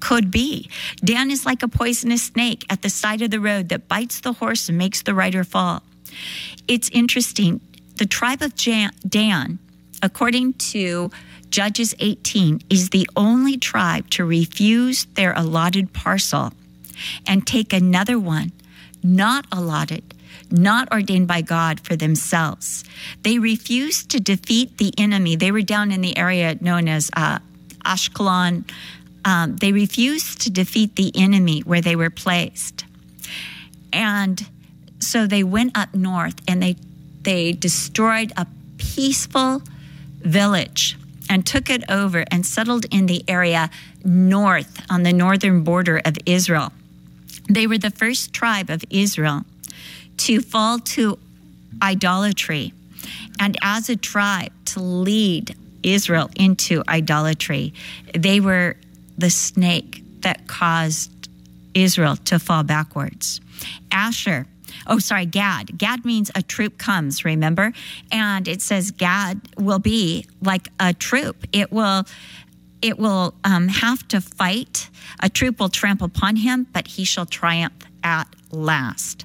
[0.00, 0.68] could be.
[1.04, 4.34] Dan is like a poisonous snake at the side of the road that bites the
[4.34, 5.82] horse and makes the rider fall.
[6.68, 7.60] It's interesting.
[7.96, 9.58] The tribe of Dan,
[10.02, 11.10] according to
[11.50, 16.52] Judges 18, is the only tribe to refuse their allotted parcel
[17.26, 18.52] and take another one,
[19.02, 20.14] not allotted,
[20.50, 22.84] not ordained by God for themselves.
[23.22, 25.36] They refused to defeat the enemy.
[25.36, 27.38] They were down in the area known as uh,
[27.84, 28.68] Ashkelon.
[29.24, 32.84] Um, they refused to defeat the enemy where they were placed.
[33.92, 34.46] And
[34.98, 36.76] so they went up north and they
[37.22, 38.46] they destroyed a
[38.78, 39.62] peaceful
[40.26, 40.96] village
[41.28, 43.70] and took it over and settled in the area
[44.04, 46.72] north on the northern border of Israel.
[47.48, 49.44] They were the first tribe of Israel
[50.18, 51.18] to fall to
[51.82, 52.72] idolatry
[53.38, 57.72] and as a tribe to lead Israel into idolatry.
[58.14, 58.76] They were
[59.18, 61.28] the snake that caused
[61.74, 63.40] Israel to fall backwards.
[63.92, 64.46] Asher
[64.86, 65.78] oh, sorry, Gad.
[65.78, 67.72] Gad means a troop comes, remember?
[68.10, 71.46] And it says Gad will be like a troop.
[71.52, 72.04] It will
[72.82, 74.90] it will um, have to fight.
[75.20, 79.24] A troop will trample upon him, but he shall triumph at last.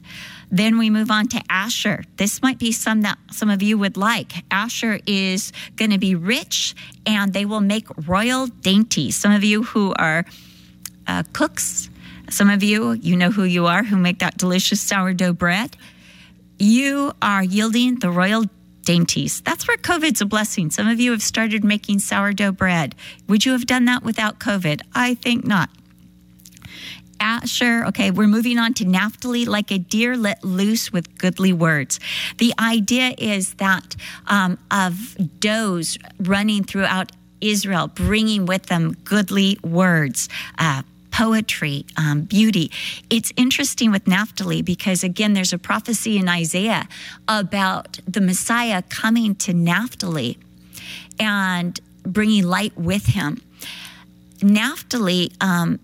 [0.49, 2.03] Then we move on to Asher.
[2.17, 4.33] This might be some that some of you would like.
[4.51, 9.15] Asher is going to be rich and they will make royal dainties.
[9.15, 10.25] Some of you who are
[11.07, 11.89] uh, cooks
[12.31, 15.75] some of you, you know who you are, who make that delicious sourdough bread.
[16.57, 18.45] You are yielding the royal
[18.83, 19.41] dainties.
[19.41, 20.71] That's where COVID's a blessing.
[20.71, 22.95] Some of you have started making sourdough bread.
[23.27, 24.81] Would you have done that without COVID?
[24.93, 25.69] I think not.
[27.19, 31.99] Asher, okay, we're moving on to Naphtali, like a deer let loose with goodly words.
[32.39, 40.29] The idea is that um, of does running throughout Israel, bringing with them goodly words,
[40.57, 42.71] uh, poetry, um, beauty.
[43.09, 46.87] It's interesting with Naphtali because, again, there's a prophecy in Isaiah
[47.27, 50.37] about the Messiah coming to Naphtali
[51.19, 53.41] and bringing light with him.
[54.41, 55.79] Naphtali um,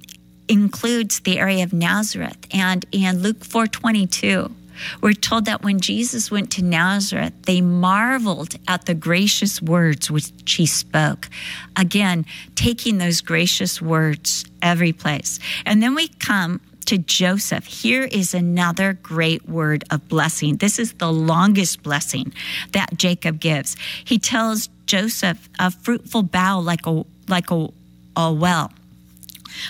[0.48, 4.52] includes the area of Nazareth, and in Luke 4:22,
[5.02, 10.32] we're told that when Jesus went to Nazareth, they marveled at the gracious words which
[10.46, 11.30] he spoke.
[11.76, 15.40] Again, taking those gracious words every place.
[15.66, 17.66] And then we come to Joseph.
[17.66, 20.58] Here is another great word of blessing.
[20.58, 22.34] This is the longest blessing
[22.72, 23.76] that Jacob gives.
[24.06, 27.68] He tells Joseph a fruitful bough like a like a,
[28.16, 28.72] a well.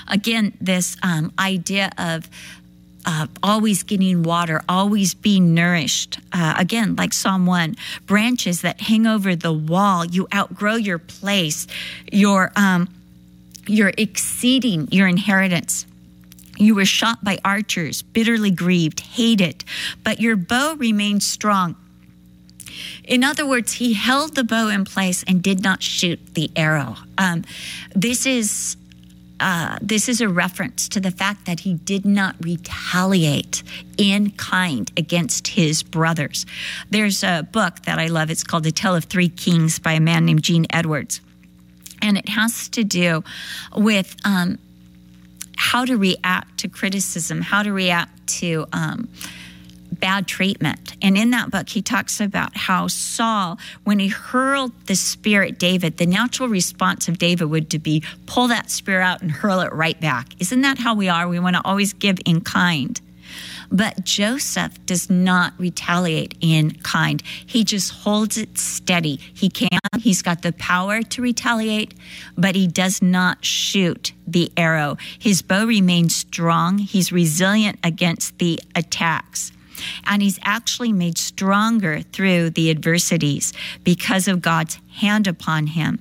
[0.07, 2.29] Again, this um, idea of
[3.07, 6.19] uh, always getting water, always being nourished.
[6.33, 10.03] Uh, again, like Psalm 1, branches that hang over the wall.
[10.03, 11.67] You outgrow your place.
[12.11, 12.89] You're, um,
[13.65, 15.85] you're exceeding your inheritance.
[16.57, 19.63] You were shot by archers, bitterly grieved, hated,
[20.03, 21.77] but your bow remained strong.
[23.05, 26.97] In other words, he held the bow in place and did not shoot the arrow.
[27.17, 27.45] Um,
[27.95, 28.75] this is
[29.39, 33.63] uh, this is a reference to the fact that he did not retaliate
[33.97, 36.45] in kind against his brothers.
[36.89, 38.31] There's a book that I love.
[38.31, 41.21] It's called The Tale of Three Kings by a man named Gene Edwards.
[42.01, 43.23] And it has to do
[43.75, 44.59] with um,
[45.55, 48.65] how to react to criticism, how to react to.
[48.73, 49.09] Um,
[49.91, 50.95] bad treatment.
[51.01, 55.57] And in that book, he talks about how Saul, when he hurled the spear at
[55.57, 59.59] David, the natural response of David would to be pull that spear out and hurl
[59.61, 60.29] it right back.
[60.39, 61.27] Isn't that how we are?
[61.27, 62.99] We want to always give in kind.
[63.69, 67.21] But Joseph does not retaliate in kind.
[67.45, 69.19] He just holds it steady.
[69.33, 71.93] He can, he's got the power to retaliate,
[72.37, 74.97] but he does not shoot the arrow.
[75.19, 76.77] His bow remains strong.
[76.77, 79.51] He's resilient against the attacks.
[80.05, 85.99] And he's actually made stronger through the adversities because of God's hand upon him.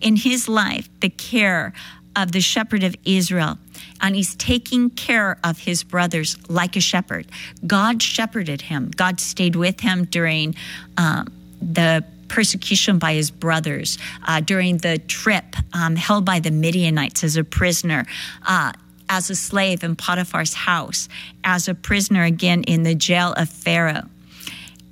[0.00, 1.72] In his life, the care
[2.14, 3.58] of the shepherd of Israel,
[4.00, 7.26] and he's taking care of his brothers like a shepherd.
[7.66, 10.54] God shepherded him, God stayed with him during
[10.96, 11.28] um,
[11.60, 17.36] the persecution by his brothers, uh, during the trip um, held by the Midianites as
[17.36, 18.06] a prisoner.
[18.46, 18.72] Uh,
[19.08, 21.08] as a slave in Potiphar's house,
[21.44, 24.08] as a prisoner again in the jail of Pharaoh.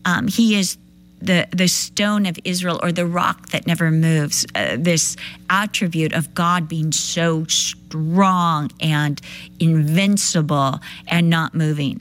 [0.04, 0.76] Um, he is
[1.20, 5.16] the, the stone of Israel or the rock that never moves, uh, this
[5.48, 9.20] attribute of God being so strong and
[9.58, 12.00] invincible and not moving.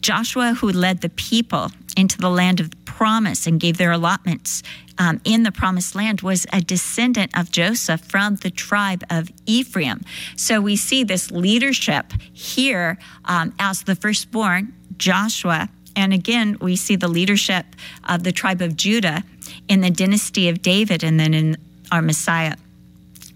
[0.00, 4.62] Joshua, who led the people into the land of promise and gave their allotments
[4.98, 10.02] um, in the promised land, was a descendant of Joseph from the tribe of Ephraim.
[10.36, 15.68] So we see this leadership here um, as the firstborn, Joshua.
[15.96, 17.66] And again, we see the leadership
[18.08, 19.24] of the tribe of Judah
[19.68, 21.56] in the dynasty of David and then in
[21.90, 22.56] our Messiah.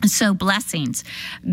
[0.06, 1.02] So, blessings,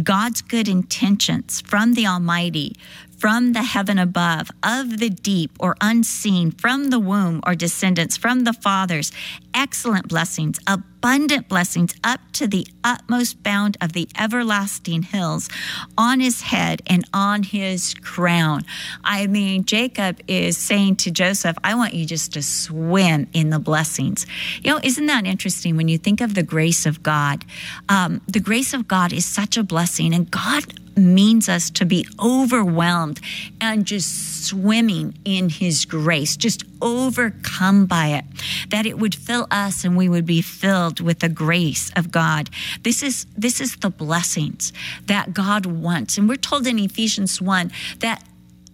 [0.03, 2.75] God's good intentions from the Almighty
[3.17, 8.43] from the heaven above, of the deep or unseen, from the womb or descendants, from
[8.43, 9.11] the fathers,
[9.55, 15.49] excellent blessings, abundant blessings up to the utmost bound of the everlasting hills
[15.97, 18.63] on his head and on his crown.
[19.03, 23.59] I mean, Jacob is saying to Joseph, I want you just to swim in the
[23.59, 24.27] blessings.
[24.61, 27.45] You know, isn't that interesting when you think of the grace of God?
[27.87, 30.65] Um, the grace of God is such a blessing, and God
[30.97, 33.19] means us to be overwhelmed
[33.59, 38.25] and just swimming in His grace, just overcome by it,
[38.69, 42.49] that it would fill us and we would be filled with the grace of God.
[42.83, 44.73] This is this is the blessings
[45.05, 46.17] that God wants.
[46.17, 48.23] And we're told in Ephesians 1 that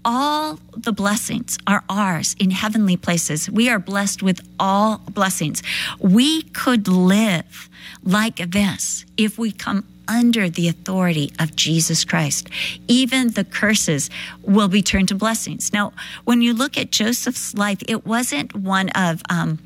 [0.03, 3.49] all the blessings are ours in heavenly places.
[3.49, 5.61] We are blessed with all blessings.
[5.99, 7.69] We could live
[8.03, 12.49] like this if we come under the authority of Jesus Christ.
[12.87, 14.09] Even the curses
[14.41, 15.71] will be turned to blessings.
[15.71, 15.93] Now,
[16.25, 19.59] when you look at Joseph's life, it wasn't one of, um,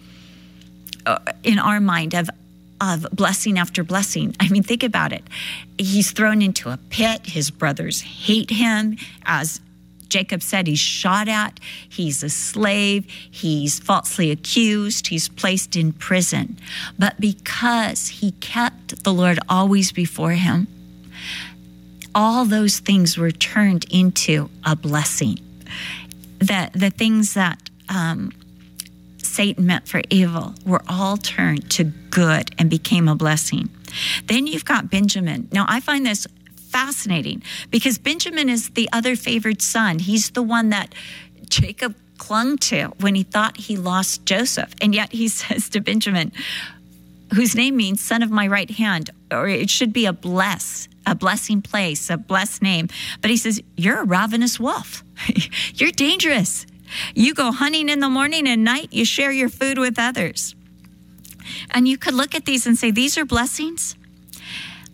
[1.43, 2.29] in our mind, of
[2.81, 4.35] of blessing after blessing.
[4.39, 5.23] I mean, think about it.
[5.77, 7.25] He's thrown into a pit.
[7.25, 9.61] His brothers hate him as
[10.09, 16.57] Jacob said he's shot at, he's a slave, he's falsely accused, he's placed in prison.
[16.97, 20.67] But because he kept the Lord always before him,
[22.13, 25.39] all those things were turned into a blessing.
[26.39, 28.31] The, the things that um,
[29.35, 33.69] Satan meant for evil were all turned to good and became a blessing.
[34.27, 35.49] Then you've got Benjamin.
[35.51, 36.25] Now, I find this
[36.69, 39.99] fascinating because Benjamin is the other favored son.
[39.99, 40.95] He's the one that
[41.49, 44.73] Jacob clung to when he thought he lost Joseph.
[44.79, 46.31] And yet he says to Benjamin,
[47.33, 51.13] whose name means son of my right hand, or it should be a bless, a
[51.13, 52.87] blessing place, a blessed name.
[53.21, 55.03] But he says, You're a ravenous wolf.
[55.73, 56.65] You're dangerous.
[57.13, 60.55] You go hunting in the morning and night, you share your food with others.
[61.71, 63.95] And you could look at these and say, These are blessings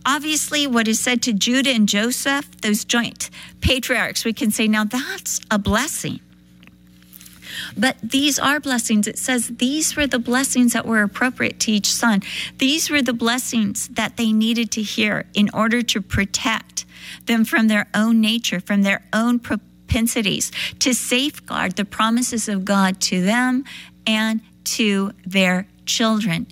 [0.05, 3.29] obviously what is said to Judah and Joseph, those joint
[3.61, 6.19] patriarchs, we can say, now that's a blessing.
[7.77, 9.07] But these are blessings.
[9.07, 12.21] It says these were the blessings that were appropriate to each son.
[12.57, 16.85] These were the blessings that they needed to hear in order to protect
[17.25, 19.39] them from their own nature, from their own
[19.91, 23.65] propensities, to safeguard the promises of God to them
[24.07, 26.47] and to their children.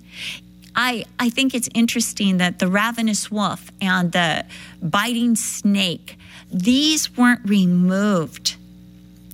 [0.75, 4.45] I, I think it's interesting that the ravenous wolf and the
[4.81, 6.17] biting snake,
[6.51, 8.57] these weren't removed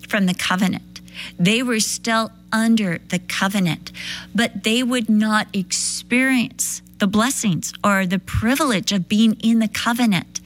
[0.08, 1.01] from the covenant.
[1.39, 3.91] They were still under the covenant,
[4.36, 10.41] but they would not experience the blessings or the privilege of being in the covenant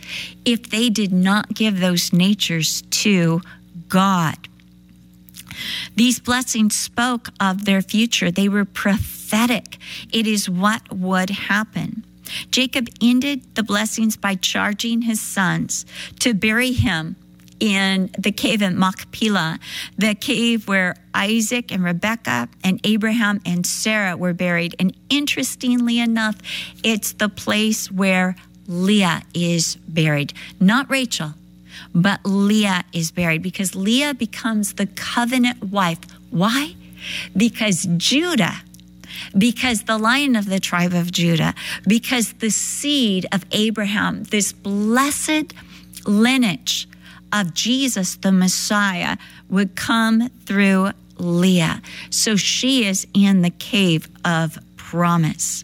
[0.45, 3.41] if they did not give those natures to
[3.87, 4.37] God.
[5.95, 9.77] These blessings spoke of their future, they were prophetic.
[10.11, 12.05] It is what would happen.
[12.51, 15.85] Jacob ended the blessings by charging his sons
[16.19, 17.15] to bury him
[17.59, 19.59] in the cave in Machpelah,
[19.97, 24.75] the cave where Isaac and Rebekah and Abraham and Sarah were buried.
[24.79, 26.37] And interestingly enough,
[26.83, 28.35] it's the place where
[28.69, 31.33] Leah is buried, not Rachel,
[31.93, 35.99] but Leah is buried because Leah becomes the covenant wife.
[36.29, 36.75] Why?
[37.35, 38.61] Because Judah
[39.37, 41.53] because the lion of the tribe of Judah,
[41.87, 45.53] because the seed of Abraham, this blessed
[46.05, 46.87] lineage
[47.31, 49.17] of Jesus, the Messiah,
[49.49, 51.81] would come through Leah.
[52.09, 55.63] So she is in the cave of promise.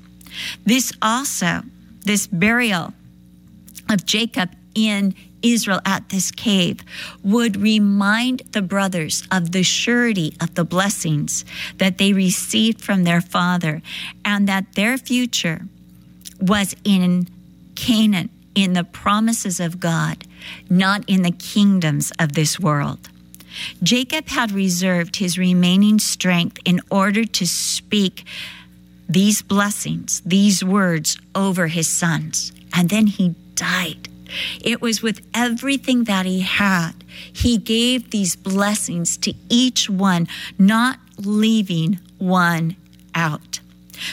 [0.66, 1.64] This also,
[2.06, 2.94] this burial
[3.90, 6.80] of Jacob in Israel at this cave
[7.24, 11.46] would remind the brothers of the surety of the blessings
[11.78, 13.82] that they received from their father
[14.24, 15.62] and that their future
[16.42, 17.28] was in
[17.76, 20.26] Canaan, in the promises of God,
[20.70, 23.10] not in the kingdoms of this world.
[23.84, 28.26] Jacob had reserved his remaining strength in order to speak
[29.08, 32.52] these blessings, these words over his sons.
[32.74, 34.10] And then he died.
[34.62, 36.94] It was with everything that he had.
[37.32, 40.28] He gave these blessings to each one,
[40.58, 42.76] not leaving one
[43.14, 43.60] out.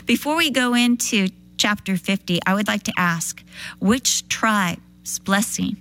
[0.06, 3.42] Before we go into chapter 50, I would like to ask
[3.80, 5.76] which tribe's blessing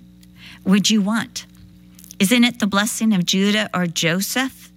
[0.64, 1.46] would you want?
[2.18, 4.70] Isn't it the blessing of Judah or Joseph?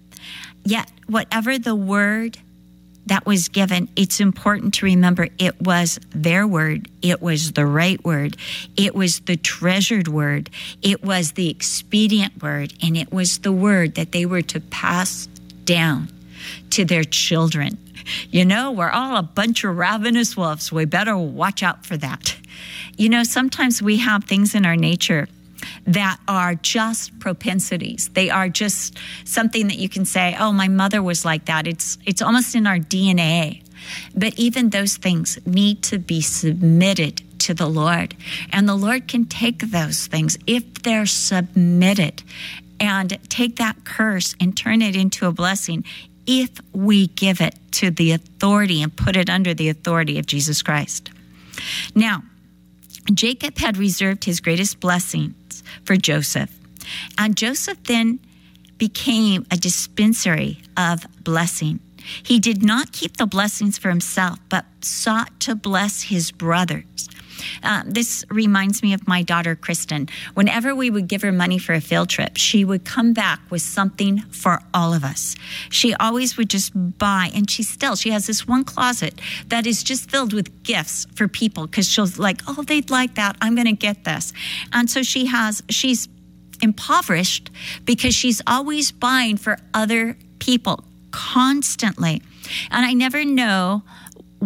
[0.64, 2.38] Yet, whatever the word
[3.06, 6.88] that was given, it's important to remember it was their word.
[7.02, 8.36] It was the right word.
[8.76, 10.50] It was the treasured word.
[10.82, 12.74] It was the expedient word.
[12.82, 15.28] And it was the word that they were to pass
[15.64, 16.08] down
[16.70, 17.78] to their children.
[18.30, 20.70] You know, we're all a bunch of ravenous wolves.
[20.70, 22.36] We better watch out for that.
[22.96, 25.28] You know, sometimes we have things in our nature
[25.86, 28.10] that are just propensities.
[28.14, 31.98] They are just something that you can say, "Oh, my mother was like that." It's
[32.04, 33.62] it's almost in our DNA.
[34.16, 38.16] But even those things need to be submitted to the Lord.
[38.50, 42.22] And the Lord can take those things if they're submitted
[42.80, 45.84] and take that curse and turn it into a blessing
[46.26, 50.62] if we give it to the authority and put it under the authority of Jesus
[50.62, 51.10] Christ.
[51.94, 52.24] Now,
[53.14, 55.34] Jacob had reserved his greatest blessings
[55.84, 56.50] for Joseph.
[57.18, 58.20] And Joseph then
[58.78, 61.80] became a dispensary of blessing.
[62.22, 67.08] He did not keep the blessings for himself, but sought to bless his brothers.
[67.62, 70.08] Uh, this reminds me of my daughter, Kristen.
[70.34, 73.62] Whenever we would give her money for a field trip, she would come back with
[73.62, 75.36] something for all of us.
[75.70, 79.82] She always would just buy, and she still, she has this one closet that is
[79.82, 83.36] just filled with gifts for people because she'll like, oh, they'd like that.
[83.40, 84.32] I'm going to get this.
[84.72, 86.08] And so she has, she's
[86.62, 87.50] impoverished
[87.84, 92.22] because she's always buying for other people constantly.
[92.70, 93.82] And I never know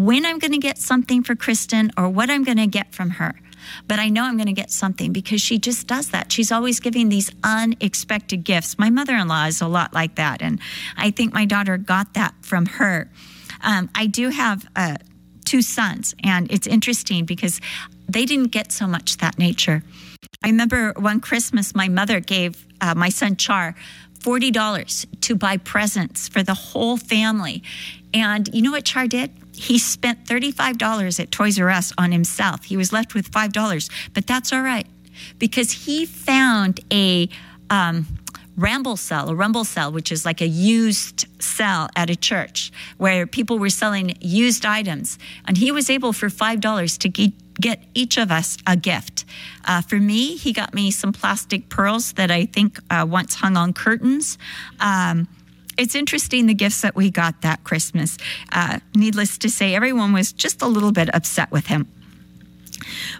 [0.04, 3.10] when I'm going to get something for Kristen or what I'm going to get from
[3.10, 3.34] her.
[3.86, 6.32] But I know I'm going to get something because she just does that.
[6.32, 8.78] She's always giving these unexpected gifts.
[8.78, 10.40] My mother in law is a lot like that.
[10.40, 10.58] And
[10.96, 13.10] I think my daughter got that from her.
[13.62, 14.96] Um, I do have uh,
[15.44, 17.60] two sons, and it's interesting because
[18.08, 19.82] they didn't get so much that nature.
[20.42, 23.74] I remember one Christmas, my mother gave uh, my son Char
[24.20, 27.62] $40 to buy presents for the whole family.
[28.12, 29.30] And you know what Char did?
[29.60, 32.64] He spent $35 at Toys R Us on himself.
[32.64, 34.86] He was left with $5, but that's all right
[35.38, 37.28] because he found a
[37.68, 38.06] um,
[38.56, 43.26] ramble cell, a rumble cell, which is like a used cell at a church where
[43.26, 45.18] people were selling used items.
[45.46, 49.24] And he was able for $5 to get each of us a gift.
[49.64, 53.56] Uh, for me, he got me some plastic pearls that I think uh, once hung
[53.56, 54.38] on curtains.
[54.78, 55.28] Um,
[55.80, 58.18] it's interesting the gifts that we got that Christmas.
[58.52, 61.88] Uh, needless to say, everyone was just a little bit upset with him.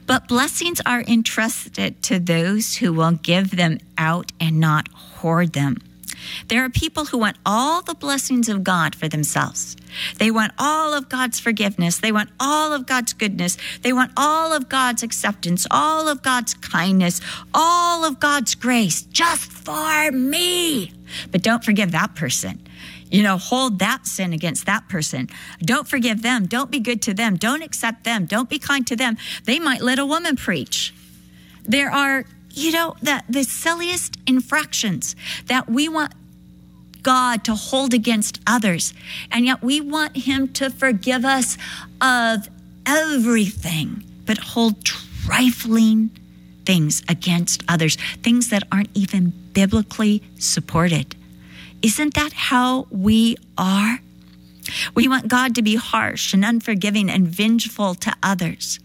[0.07, 5.79] But blessings are entrusted to those who will give them out and not hoard them.
[6.49, 9.77] There are people who want all the blessings of God for themselves.
[10.19, 11.99] They want all of God's forgiveness.
[11.99, 13.57] They want all of God's goodness.
[13.83, 17.21] They want all of God's acceptance, all of God's kindness,
[17.55, 20.93] all of God's grace just for me.
[21.31, 22.61] But don't forgive that person.
[23.11, 25.29] You know, hold that sin against that person.
[25.61, 26.47] Don't forgive them.
[26.47, 27.37] Don't be good to them.
[27.37, 28.27] Don't accept them.
[28.27, 29.17] Don't be kind to them.
[29.45, 30.95] They might let a woman preach.
[31.65, 36.13] There are you know, the, the silliest infractions that we want
[37.03, 38.93] God to hold against others.
[39.31, 41.57] And yet we want Him to forgive us
[42.01, 42.49] of
[42.87, 46.11] everything, but hold trifling
[46.65, 51.17] things against others, things that aren't even biblically supported.
[51.83, 54.01] Isn't that how we are?
[54.95, 58.79] We want God to be harsh and unforgiving and vengeful to others.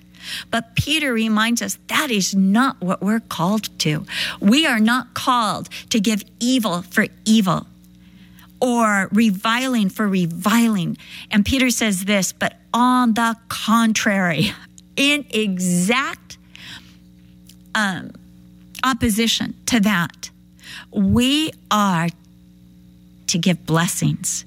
[0.52, 4.06] But Peter reminds us that is not what we're called to.
[4.40, 7.68] We are not called to give evil for evil
[8.62, 10.98] or reviling for reviling.
[11.30, 14.52] And Peter says this, but on the contrary,
[14.96, 16.38] in exact
[17.74, 18.12] um,
[18.84, 20.30] opposition to that,
[20.92, 22.08] we are
[23.28, 24.46] to give blessings.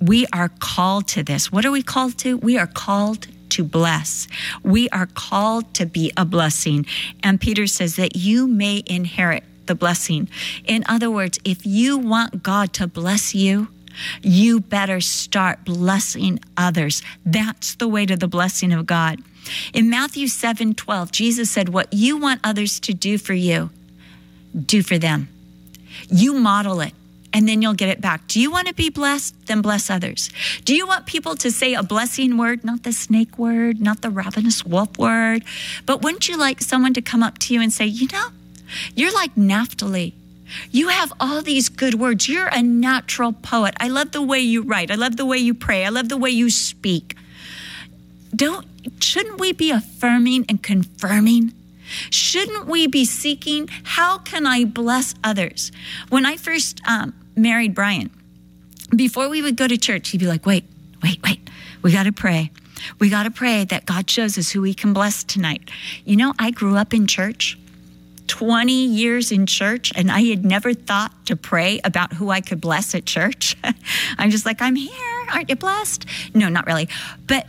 [0.00, 1.50] We are called to this.
[1.50, 2.36] What are we called to?
[2.36, 4.28] We are called to bless.
[4.62, 6.84] We are called to be a blessing.
[7.22, 10.28] And Peter says that you may inherit the blessing.
[10.66, 13.68] In other words, if you want God to bless you,
[14.22, 17.02] you better start blessing others.
[17.24, 19.20] That's the way to the blessing of God.
[19.72, 23.70] In Matthew 7 12, Jesus said, What you want others to do for you,
[24.54, 25.28] do for them.
[26.10, 26.92] You model it.
[27.36, 28.26] And then you'll get it back.
[28.28, 29.34] Do you want to be blessed?
[29.44, 30.30] Then bless others.
[30.64, 34.08] Do you want people to say a blessing word, not the snake word, not the
[34.08, 35.44] ravenous wolf word?
[35.84, 38.28] But wouldn't you like someone to come up to you and say, you know,
[38.94, 40.14] you're like Naphtali.
[40.70, 42.26] You have all these good words.
[42.26, 43.74] You're a natural poet.
[43.78, 44.90] I love the way you write.
[44.90, 45.84] I love the way you pray.
[45.84, 47.16] I love the way you speak.
[48.34, 48.66] Don't
[48.98, 51.52] shouldn't we be affirming and confirming?
[52.10, 55.70] Shouldn't we be seeking how can I bless others?
[56.08, 58.10] When I first um, married Brian,
[58.94, 60.64] before we would go to church, he'd be like, "Wait,
[61.02, 61.48] wait, wait.
[61.82, 62.50] We got to pray.
[62.98, 65.70] We got to pray that God shows us who we can bless tonight."
[66.04, 67.58] You know, I grew up in church.
[68.28, 72.60] 20 years in church and I had never thought to pray about who I could
[72.60, 73.56] bless at church.
[74.18, 75.26] I'm just like, I'm here.
[75.32, 76.06] Aren't you blessed?
[76.34, 76.88] No, not really.
[77.28, 77.46] But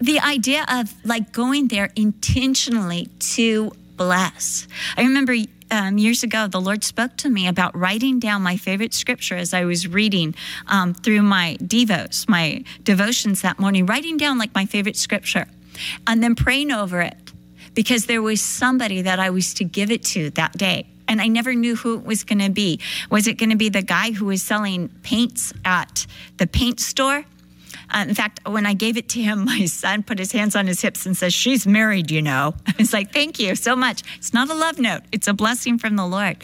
[0.00, 4.66] the idea of like going there intentionally to bless.
[4.96, 5.34] I remember
[5.70, 9.54] um, years ago, the Lord spoke to me about writing down my favorite scripture as
[9.54, 10.34] I was reading
[10.66, 15.46] um, through my devos, my devotions that morning, writing down like my favorite scripture
[16.06, 17.32] and then praying over it
[17.74, 20.86] because there was somebody that I was to give it to that day.
[21.06, 22.80] And I never knew who it was going to be.
[23.10, 26.06] Was it going to be the guy who was selling paints at
[26.38, 27.24] the paint store?
[27.90, 30.66] Uh, in fact, when I gave it to him, my son put his hands on
[30.66, 32.54] his hips and says, She's married, you know.
[32.66, 34.02] I was like, Thank you so much.
[34.16, 36.38] It's not a love note, it's a blessing from the Lord.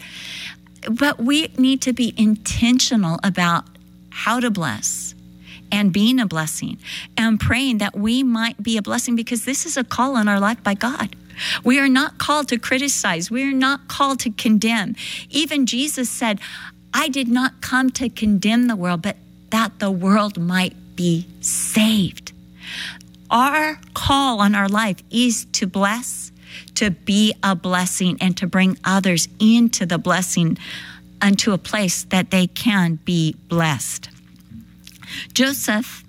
[0.89, 3.65] But we need to be intentional about
[4.09, 5.13] how to bless
[5.71, 6.77] and being a blessing
[7.17, 10.39] and praying that we might be a blessing because this is a call on our
[10.39, 11.15] life by God.
[11.63, 13.31] We are not called to criticize.
[13.31, 14.95] We are not called to condemn.
[15.29, 16.39] Even Jesus said,
[16.93, 19.17] I did not come to condemn the world, but
[19.49, 22.33] that the world might be saved.
[23.29, 26.31] Our call on our life is to bless,
[26.75, 30.57] to be a blessing, and to bring others into the blessing
[31.21, 34.09] unto a place that they can be blessed.
[35.33, 36.03] Joseph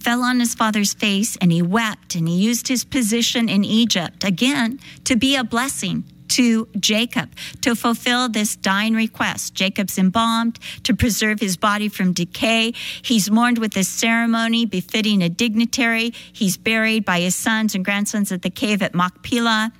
[0.00, 4.24] fell on his father's face and he wept and he used his position in Egypt
[4.24, 6.04] again to be a blessing
[6.34, 7.30] to Jacob
[7.60, 9.54] to fulfill this dying request.
[9.54, 12.72] Jacob's embalmed to preserve his body from decay.
[13.02, 16.12] He's mourned with a ceremony befitting a dignitary.
[16.32, 19.72] He's buried by his sons and grandsons at the cave at Machpelah.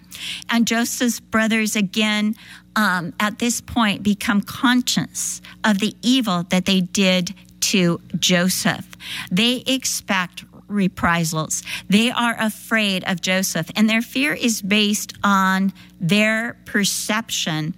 [0.49, 2.37] And Joseph's brothers again
[2.77, 8.87] um, at this point become conscious of the evil that they did to Joseph.
[9.33, 10.45] They expect
[10.75, 11.62] reprisals.
[11.89, 17.75] They are afraid of Joseph, and their fear is based on their perception.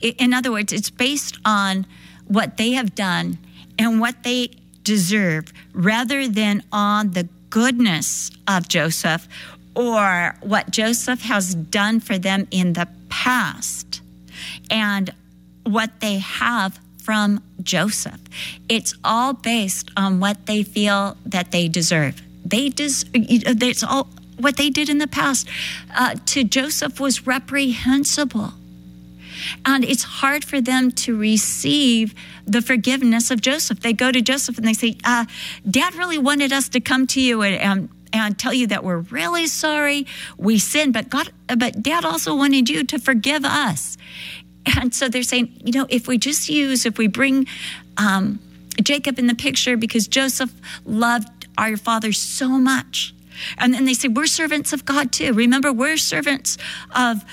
[0.00, 1.86] In other words, it's based on
[2.26, 3.38] what they have done
[3.78, 4.50] and what they
[4.82, 9.26] deserve rather than on the goodness of Joseph
[9.74, 14.00] or what Joseph has done for them in the past
[14.70, 15.12] and
[15.64, 18.20] what they have from Joseph.
[18.68, 22.20] It's all based on what they feel that they deserve.
[22.48, 25.48] They des- it's all what they did in the past
[25.94, 28.52] uh, to Joseph was reprehensible.
[29.64, 32.14] And it's hard for them to receive
[32.46, 33.80] the forgiveness of Joseph.
[33.80, 35.26] They go to Joseph and they say, uh,
[35.68, 38.98] Dad really wanted us to come to you and, and, and tell you that we're
[38.98, 40.06] really sorry.
[40.36, 43.96] We sinned, but God, but Dad also wanted you to forgive us.
[44.78, 47.46] And so they're saying, you know, if we just use, if we bring
[47.98, 48.40] um,
[48.82, 50.52] Jacob in the picture because Joseph
[50.84, 51.28] loved
[51.58, 53.14] our father so much.
[53.58, 55.32] And then they say, we're servants of God too.
[55.32, 56.56] Remember, we're servants
[56.94, 57.24] of,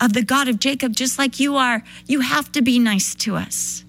[0.00, 1.82] of the God of Jacob, just like you are.
[2.06, 3.84] You have to be nice to us.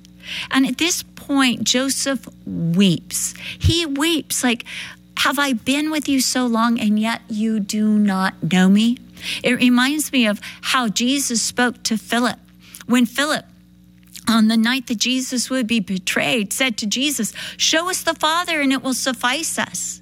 [0.51, 3.33] And at this point, Joseph weeps.
[3.59, 4.65] He weeps like,
[5.19, 8.97] have I been with you so long and yet you do not know me?
[9.43, 12.39] It reminds me of how Jesus spoke to Philip
[12.85, 13.45] when Philip,
[14.27, 18.61] on the night that Jesus would be betrayed, said to Jesus, Show us the Father
[18.61, 20.01] and it will suffice us.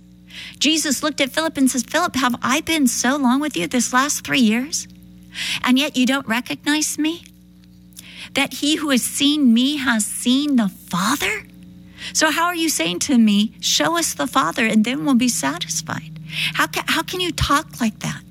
[0.60, 3.94] Jesus looked at Philip and says, Philip, have I been so long with you this
[3.94, 4.88] last three years?
[5.64, 7.24] And yet you don't recognize me?
[8.34, 11.46] That he who has seen me has seen the Father?
[12.14, 15.30] So, how are you saying to me, Show us the Father, and then we'll be
[15.30, 16.20] satisfied?
[16.54, 18.24] How can, how can you talk like that?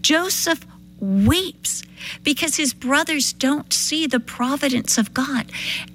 [0.00, 0.64] Joseph
[1.00, 1.82] weeps
[2.22, 5.50] because his brothers don't see the providence of God.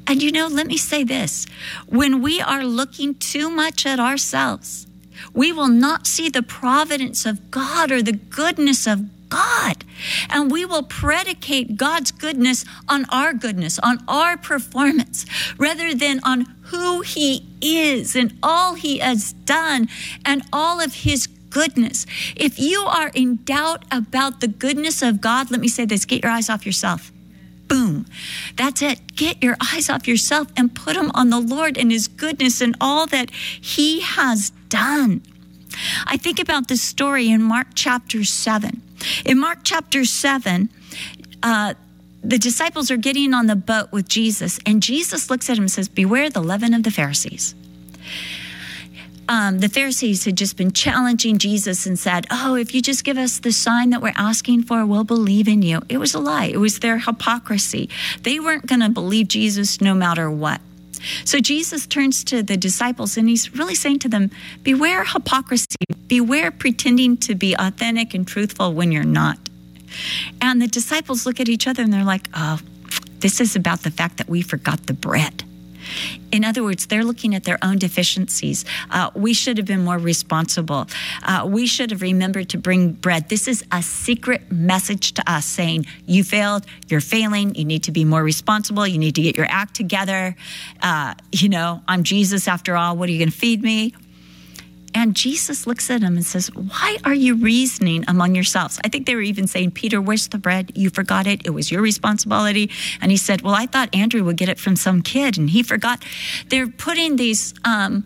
[0.08, 1.46] And you know, let me say this
[1.88, 4.88] when we are looking too much at ourselves,
[5.34, 9.84] we will not see the providence of God or the goodness of God.
[10.30, 15.26] And we will predicate God's goodness on our goodness, on our performance,
[15.58, 19.88] rather than on who He is and all He has done
[20.26, 22.06] and all of His goodness.
[22.36, 26.24] If you are in doubt about the goodness of God, let me say this get
[26.24, 27.12] your eyes off yourself.
[27.68, 28.08] Boom.
[28.56, 29.16] That's it.
[29.16, 32.76] get your eyes off yourself and put them on the Lord and His goodness and
[32.82, 35.22] all that He has done.
[36.06, 38.82] I think about this story in Mark chapter 7.
[39.26, 40.70] In Mark chapter 7,
[41.44, 41.74] uh,
[42.24, 45.72] the disciples are getting on the boat with Jesus, and Jesus looks at him and
[45.72, 47.56] says, Beware the leaven of the Pharisees.
[49.30, 53.16] Um, the Pharisees had just been challenging Jesus and said, Oh, if you just give
[53.16, 55.82] us the sign that we're asking for, we'll believe in you.
[55.88, 56.46] It was a lie.
[56.46, 57.90] It was their hypocrisy.
[58.24, 60.62] They weren't going to believe Jesus no matter what.
[61.26, 64.32] So Jesus turns to the disciples and he's really saying to them,
[64.64, 65.78] Beware hypocrisy,
[66.08, 69.38] beware pretending to be authentic and truthful when you're not.
[70.42, 72.60] And the disciples look at each other and they're like, Oh,
[73.20, 75.44] this is about the fact that we forgot the bread.
[76.32, 78.66] In other words, they're looking at their own deficiencies.
[78.90, 80.88] Uh, we should have been more responsible.
[81.24, 83.30] Uh, we should have remembered to bring bread.
[83.30, 87.92] This is a secret message to us saying, You failed, you're failing, you need to
[87.92, 90.36] be more responsible, you need to get your act together.
[90.82, 93.94] Uh, you know, I'm Jesus after all, what are you going to feed me?
[94.94, 98.80] And Jesus looks at him and says, Why are you reasoning among yourselves?
[98.84, 100.72] I think they were even saying, Peter, where's the bread?
[100.76, 101.46] You forgot it.
[101.46, 102.72] It was your responsibility.
[103.02, 105.64] And he said, Well, I thought Andrew would get it from some kid, and he
[105.64, 106.04] forgot.
[106.48, 108.06] They're putting these, um,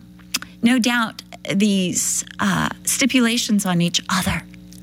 [0.62, 1.22] no doubt,
[1.54, 4.42] these uh, stipulations on each other.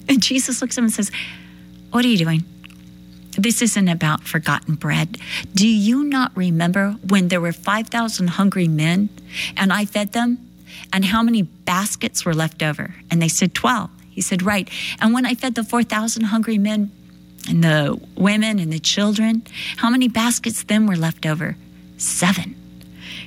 [0.10, 1.12] And Jesus looks at him and says,
[1.92, 2.44] What are you doing?
[3.38, 5.18] This isn't about forgotten bread.
[5.54, 9.10] Do you not remember when there were 5,000 hungry men
[9.56, 10.51] and I fed them?
[10.94, 12.94] And how many baskets were left over?
[13.10, 13.90] And they said, 12.
[14.10, 14.70] He said, Right.
[15.00, 16.92] And when I fed the 4,000 hungry men
[17.48, 19.44] and the women and the children,
[19.78, 21.56] how many baskets then were left over?
[21.98, 22.56] Seven.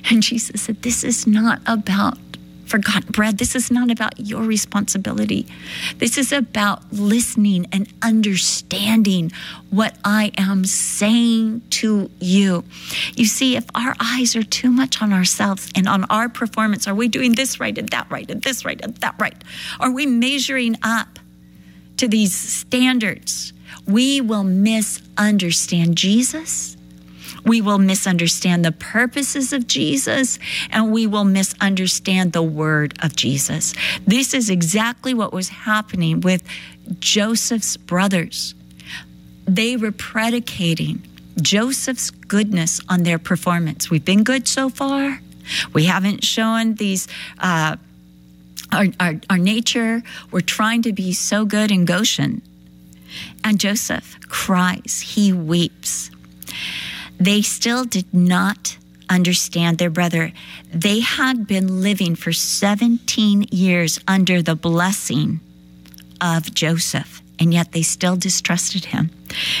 [0.09, 2.17] And Jesus said, This is not about
[2.65, 3.37] forgotten bread.
[3.37, 5.47] This is not about your responsibility.
[5.97, 9.31] This is about listening and understanding
[9.69, 12.63] what I am saying to you.
[13.15, 16.95] You see, if our eyes are too much on ourselves and on our performance, are
[16.95, 19.41] we doing this right and that right and this right and that right?
[19.79, 21.19] Are we measuring up
[21.97, 23.53] to these standards?
[23.87, 26.75] We will misunderstand Jesus
[27.43, 33.73] we will misunderstand the purposes of Jesus and we will misunderstand the word of Jesus.
[34.05, 36.43] This is exactly what was happening with
[36.99, 38.55] Joseph's brothers.
[39.45, 41.01] They were predicating
[41.41, 43.89] Joseph's goodness on their performance.
[43.89, 45.19] We've been good so far.
[45.73, 47.07] We haven't shown these.
[47.37, 47.77] Uh,
[48.71, 52.41] our, our, our nature, we're trying to be so good in Goshen.
[53.43, 56.09] And Joseph cries, he weeps.
[57.19, 58.77] They still did not
[59.09, 60.31] understand their brother.
[60.73, 65.39] They had been living for 17 years under the blessing
[66.21, 69.11] of Joseph, and yet they still distrusted him.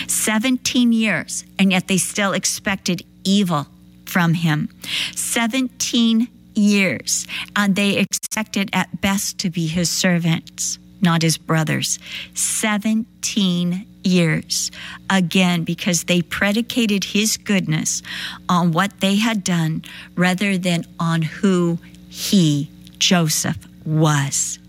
[0.07, 3.67] 17 years, and yet they still expected evil
[4.05, 4.69] from him.
[5.15, 11.99] 17 years, and they expected at best to be his servants, not his brothers.
[12.33, 14.71] 17 years.
[15.09, 18.01] Again, because they predicated his goodness
[18.47, 19.83] on what they had done
[20.15, 21.79] rather than on who
[22.09, 24.59] he, Joseph, was.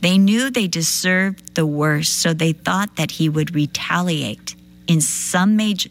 [0.00, 4.54] They knew they deserved the worst, so they thought that he would retaliate
[4.86, 5.88] in some major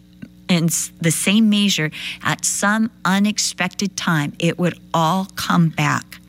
[0.50, 0.66] in
[1.00, 1.92] the same measure
[2.24, 6.20] at some unexpected time it would all come back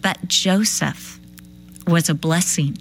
[0.00, 1.20] but joseph
[1.86, 2.76] was a blessing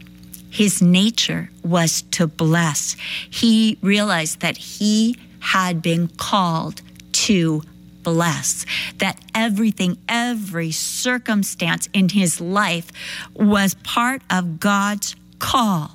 [0.56, 2.96] his nature was to bless.
[3.30, 6.82] He realized that he had been called
[7.12, 7.62] to
[8.04, 8.66] bless,
[9.00, 12.90] that everything, every circumstance in his life
[13.34, 15.92] was part of God's call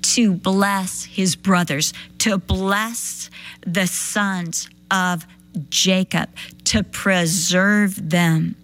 [0.00, 3.28] to bless his brothers, to bless
[3.66, 5.26] the sons of
[5.68, 6.30] Jacob,
[6.64, 8.56] to preserve them.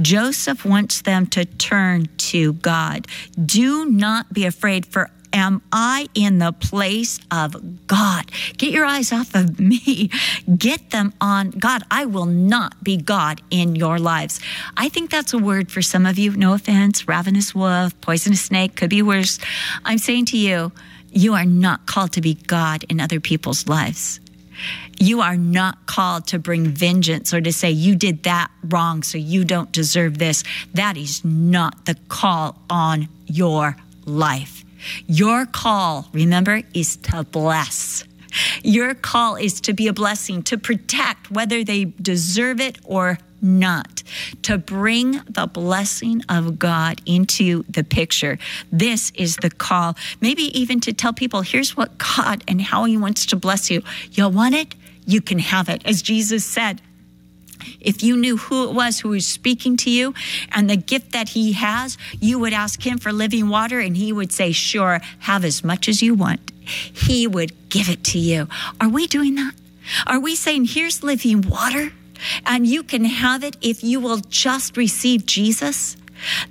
[0.00, 3.06] Joseph wants them to turn to God.
[3.44, 8.30] Do not be afraid, for am I in the place of God?
[8.58, 10.10] Get your eyes off of me.
[10.56, 11.82] Get them on God.
[11.90, 14.40] I will not be God in your lives.
[14.76, 16.32] I think that's a word for some of you.
[16.36, 19.38] No offense, ravenous wolf, poisonous snake, could be worse.
[19.84, 20.72] I'm saying to you,
[21.10, 24.20] you are not called to be God in other people's lives.
[24.98, 29.18] You are not called to bring vengeance or to say, you did that wrong, so
[29.18, 30.44] you don't deserve this.
[30.74, 34.64] That is not the call on your life.
[35.06, 38.04] Your call, remember, is to bless.
[38.62, 44.02] Your call is to be a blessing, to protect whether they deserve it or not,
[44.42, 48.38] to bring the blessing of God into the picture.
[48.70, 49.96] This is the call.
[50.20, 53.82] Maybe even to tell people, here's what God and how He wants to bless you.
[54.12, 54.74] You want it?
[55.06, 55.82] you can have it.
[55.84, 56.80] As Jesus said,
[57.80, 60.14] if you knew who it was who was speaking to you
[60.50, 64.12] and the gift that he has, you would ask him for living water and he
[64.12, 66.51] would say, Sure, have as much as you want.
[66.64, 68.48] He would give it to you.
[68.80, 69.54] Are we doing that?
[70.06, 71.92] Are we saying, Here's living water
[72.46, 75.96] and you can have it if you will just receive Jesus?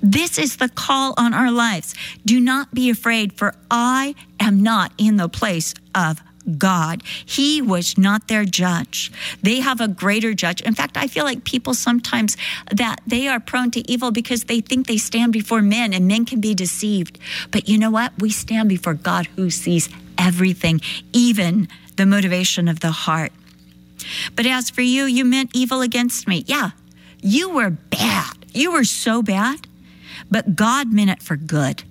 [0.02, 1.94] This is the call on our lives.
[2.24, 6.20] Do not be afraid, for I am not in the place of
[6.58, 7.02] God.
[7.24, 9.12] He was not their judge.
[9.42, 10.60] They have a greater judge.
[10.62, 12.36] In fact, I feel like people sometimes
[12.70, 16.24] that they are prone to evil because they think they stand before men and men
[16.24, 17.18] can be deceived.
[17.50, 18.12] But you know what?
[18.18, 19.88] We stand before God who sees
[20.18, 20.80] everything,
[21.12, 23.32] even the motivation of the heart.
[24.34, 26.44] But as for you, you meant evil against me.
[26.46, 26.70] Yeah,
[27.20, 28.34] you were bad.
[28.52, 29.66] You were so bad.
[30.30, 31.84] But God meant it for good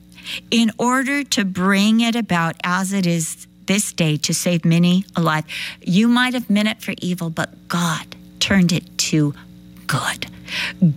[0.49, 5.45] in order to bring it about as it is this day to save many alive.
[5.81, 9.33] You might have meant it for evil, but God turned it to
[9.87, 10.27] good.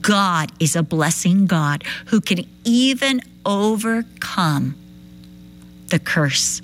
[0.01, 4.75] God is a blessing God who can even overcome
[5.89, 6.62] the curse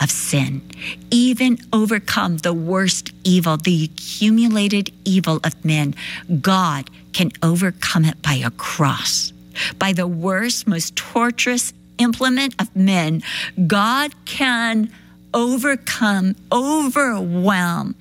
[0.00, 0.62] of sin,
[1.10, 5.94] even overcome the worst evil, the accumulated evil of men.
[6.40, 9.32] God can overcome it by a cross,
[9.78, 13.22] by the worst, most torturous implement of men.
[13.66, 14.90] God can
[15.32, 17.94] overcome, overwhelm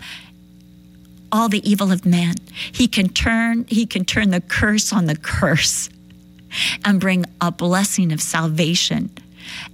[1.31, 2.35] all the evil of man.
[2.71, 5.89] He can turn, he can turn the curse on the curse
[6.85, 9.09] and bring a blessing of salvation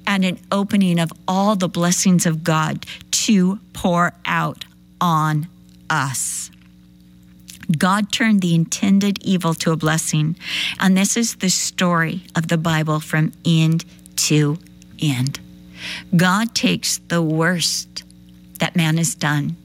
[0.05, 4.65] and an opening of all the blessings of God to pour out
[4.99, 5.47] on
[5.89, 6.51] us.
[7.77, 10.35] God turned the intended evil to a blessing.
[10.79, 14.57] And this is the story of the Bible from end to
[14.99, 15.39] end.
[16.15, 18.03] God takes the worst
[18.59, 19.55] that man has done,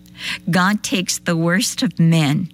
[0.50, 2.50] God takes the worst of men,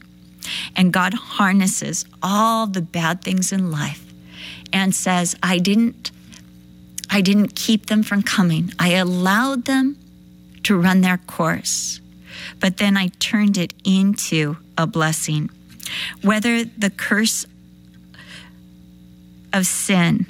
[0.75, 4.11] and God harnesses all the bad things in life
[4.73, 6.11] and says, I didn't.
[7.11, 8.73] I didn't keep them from coming.
[8.79, 9.97] I allowed them
[10.65, 12.01] to run their course,
[12.61, 15.51] but then I turned it into a blessing.
[16.23, 17.47] Whether the curse
[19.53, 20.27] of sin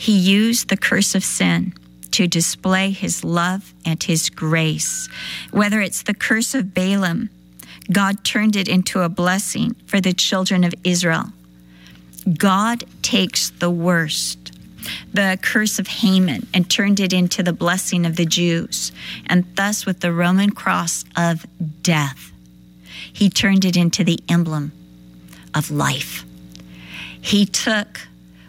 [0.00, 1.74] he used the curse of sin
[2.12, 5.10] to display his love and his grace.
[5.50, 7.28] Whether it's the curse of Balaam,
[7.92, 11.34] God turned it into a blessing for the children of Israel.
[12.36, 14.52] God takes the worst,
[15.12, 18.92] the curse of Haman, and turned it into the blessing of the Jews.
[19.26, 21.46] And thus, with the Roman cross of
[21.82, 22.32] death,
[23.12, 24.72] he turned it into the emblem
[25.54, 26.24] of life.
[27.20, 28.00] He took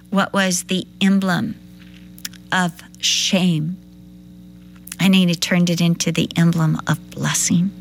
[0.09, 1.55] what was the emblem
[2.51, 3.77] of shame.
[4.99, 7.71] And he turned it into the emblem of blessing.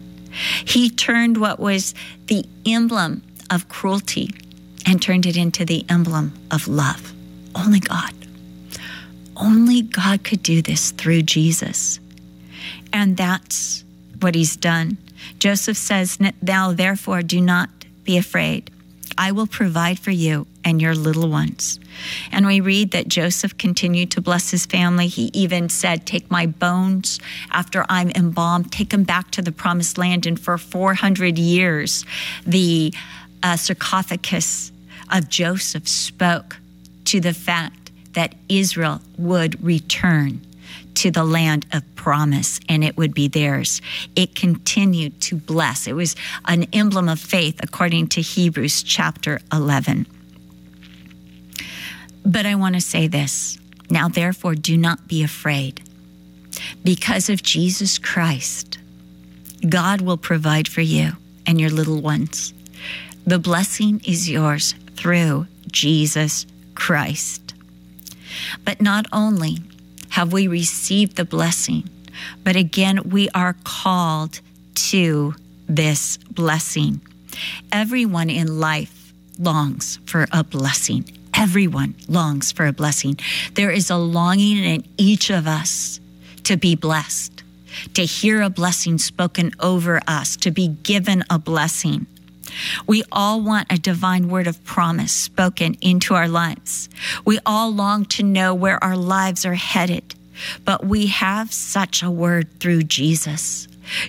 [0.65, 1.95] He turned what was
[2.29, 4.31] the emblem of cruelty
[4.87, 7.12] and turned it into the emblem of love.
[7.55, 8.14] Only God.
[9.37, 11.99] Only God could do this through Jesus.
[12.93, 13.85] And that's
[14.20, 14.99] what he's done.
[15.39, 17.70] Joseph says, Now therefore do not
[18.05, 18.70] be afraid.
[19.16, 21.81] I will provide for you and your little ones.
[22.33, 25.09] And we read that Joseph continued to bless his family.
[25.09, 27.18] He even said, Take my bones
[27.51, 30.26] after I'm embalmed, take them back to the promised land.
[30.26, 32.05] And for 400 years,
[32.47, 32.93] the
[33.43, 34.70] uh, sarcophagus
[35.11, 36.57] of Joseph spoke
[37.07, 40.41] to the fact that Israel would return
[40.95, 43.81] to the land of promise and it would be theirs.
[44.17, 45.87] It continued to bless.
[45.87, 50.07] It was an emblem of faith according to Hebrews chapter 11.
[52.25, 53.59] But I want to say this
[53.91, 55.83] now, therefore, do not be afraid.
[56.85, 58.79] Because of Jesus Christ,
[59.69, 61.13] God will provide for you
[61.47, 62.55] and your little ones.
[63.27, 67.55] The blessing is yours through Jesus Christ.
[68.67, 69.57] But not only
[70.11, 71.89] have we received the blessing,
[72.45, 74.41] but again, we are called
[74.75, 75.35] to
[75.67, 77.01] this blessing.
[77.73, 81.05] Everyone in life longs for a blessing.
[81.33, 83.19] Everyone longs for a blessing.
[83.55, 85.99] There is a longing in each of us
[86.45, 87.43] to be blessed,
[87.95, 92.07] to hear a blessing spoken over us, to be given a blessing.
[92.87, 96.89] We all want a divine word of promise spoken into our lives.
[97.25, 100.15] We all long to know where our lives are headed,
[100.65, 103.69] but we have such a word through Jesus.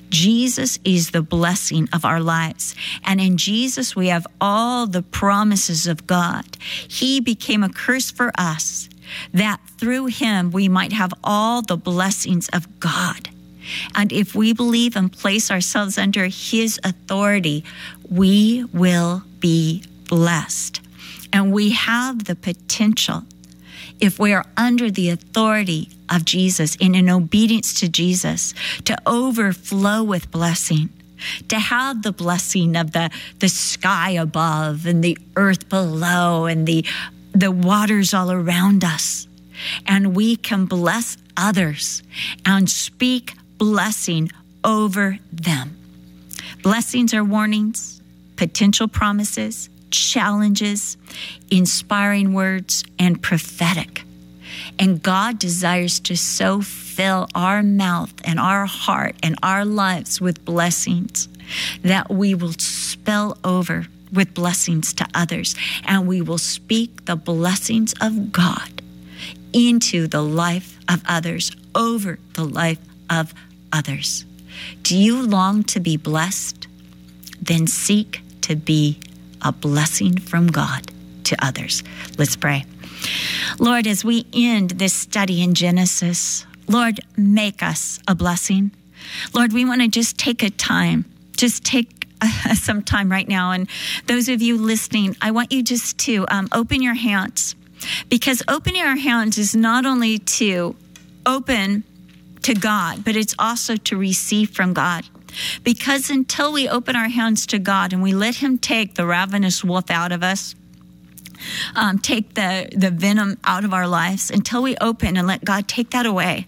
[0.10, 2.76] Jesus is the blessing of our lives.
[3.04, 6.46] And in Jesus, we have all the promises of God.
[6.88, 8.90] He became a curse for us,
[9.34, 13.30] that through him we might have all the blessings of God.
[13.96, 17.64] And if we believe and place ourselves under His authority,
[18.10, 20.82] we will be blessed.
[21.34, 23.24] And we have the potential,
[24.00, 28.54] if we are under the authority of Jesus and in obedience to Jesus,
[28.86, 30.90] to overflow with blessing
[31.50, 33.10] to have the blessing of the,
[33.40, 36.86] the sky above and the earth below and the,
[37.34, 39.28] the waters all around us.
[39.86, 42.02] And we can bless others
[42.46, 44.32] and speak blessing
[44.64, 45.78] over them.
[46.64, 48.02] Blessings are warnings,
[48.36, 50.98] potential promises, challenges,
[51.52, 54.02] inspiring words, and prophetic.
[54.80, 60.44] And God desires to so fill our mouth and our heart and our lives with
[60.44, 61.30] blessings
[61.84, 65.54] that we will spill over with blessings to others
[65.86, 68.82] and we will speak the blessings of God
[69.54, 72.80] into the life of others, over the life
[73.12, 73.36] of
[73.74, 74.26] others.
[74.84, 76.68] Do you long to be blessed?
[77.42, 79.00] Then seek to be
[79.42, 80.92] a blessing from God
[81.26, 81.84] to others.
[82.18, 82.66] Let's pray.
[83.60, 88.72] Lord, as we end this study in Genesis, Lord, make us a blessing.
[89.34, 91.06] Lord, we want to just take a time,
[91.36, 93.52] just take uh, some time right now.
[93.52, 93.68] And
[94.08, 97.56] those of you listening, I want you just to um, open your hands
[98.10, 100.76] because opening our hands is not only to
[101.26, 101.84] open
[102.44, 105.06] to God, but it's also to receive from God.
[105.64, 109.64] Because until we open our hands to God and we let Him take the ravenous
[109.64, 110.56] wolf out of us,
[111.76, 115.68] um, take the, the venom out of our lives, until we open and let God
[115.68, 116.48] take that away,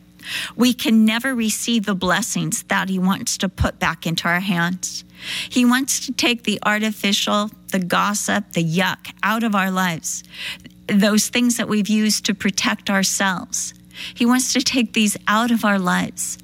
[0.56, 5.04] we can never receive the blessings that He wants to put back into our hands.
[5.50, 10.24] He wants to take the artificial, the gossip, the yuck out of our lives,
[10.88, 13.74] those things that we've used to protect ourselves.
[14.14, 16.38] He wants to take these out of our lives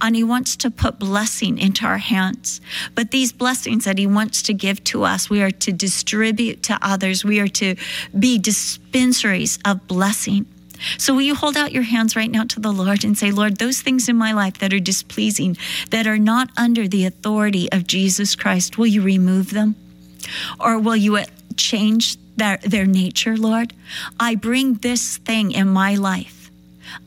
[0.00, 2.60] and He wants to put blessing into our hands.
[2.94, 6.78] But these blessings that He wants to give to us, we are to distribute to
[6.82, 7.24] others.
[7.24, 7.76] We are to
[8.18, 10.46] be dispensaries of blessing.
[10.98, 13.56] So, will you hold out your hands right now to the Lord and say, Lord,
[13.56, 15.56] those things in my life that are displeasing,
[15.90, 19.74] that are not under the authority of Jesus Christ, will you remove them?
[20.60, 21.18] Or will you
[21.56, 23.72] change their, their nature, Lord?
[24.20, 26.35] I bring this thing in my life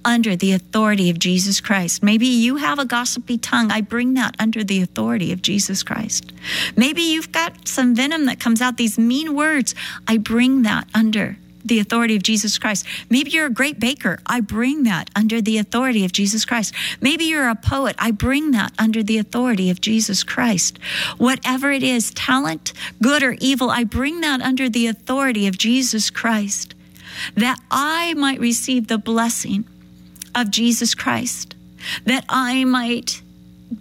[0.04, 2.04] under the authority of Jesus Christ.
[2.04, 3.72] Maybe you have a gossipy tongue.
[3.72, 6.32] I bring that under the authority of Jesus Christ.
[6.76, 9.76] Maybe you've got some venom that comes out, these mean words.
[10.08, 12.86] I bring that under the authority of Jesus Christ.
[13.10, 14.20] Maybe you're a great baker.
[14.26, 16.74] I bring that under the authority of Jesus Christ.
[17.02, 17.96] Maybe you're a poet.
[18.00, 20.80] I bring that under the authority of Jesus Christ.
[21.18, 26.10] Whatever it is, talent, good or evil, I bring that under the authority of Jesus
[26.10, 26.74] Christ
[27.36, 29.66] that I might receive the blessing
[30.36, 31.56] of Jesus Christ,
[32.06, 33.22] that I might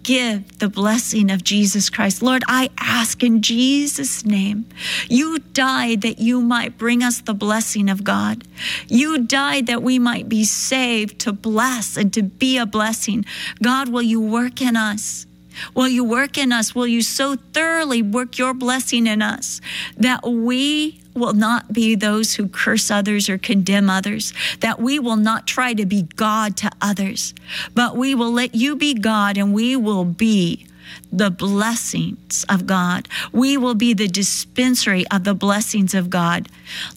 [0.03, 2.21] give the blessing of Jesus Christ.
[2.21, 4.65] Lord, I ask in Jesus' name,
[5.07, 8.43] you died that you might bring us the blessing of God.
[8.87, 13.25] You died that we might be saved to bless and to be a blessing.
[13.63, 15.25] God, will you work in us?
[15.73, 16.75] Will you work in us?
[16.75, 19.59] Will you so thoroughly work your blessing in us
[19.97, 25.15] that we will not be those who curse others or condemn others, that we will
[25.15, 27.33] not try to be God to others,
[27.73, 30.65] but we will let you be God and we will be
[31.11, 33.07] the blessings of God.
[33.31, 36.47] We will be the dispensary of the blessings of God.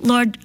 [0.00, 0.38] Lord,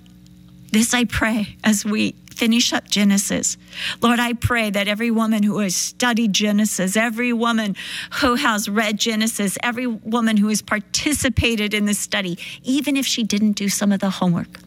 [0.72, 3.58] this I pray as we finish up Genesis.
[4.02, 7.76] Lord, I pray that every woman who has studied Genesis, every woman
[8.22, 13.24] who has read Genesis, every woman who has participated in the study, even if she
[13.24, 14.60] didn't do some of the homework,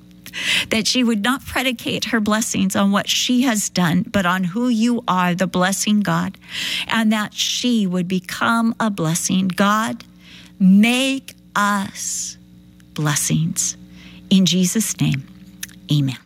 [0.70, 4.68] that she would not predicate her blessings on what she has done, but on who
[4.68, 6.36] you are, the blessing God,
[6.88, 9.48] and that she would become a blessing.
[9.48, 10.04] God,
[10.58, 12.36] make us
[12.94, 13.76] blessings.
[14.28, 15.26] In Jesus' name,
[15.92, 16.18] amen.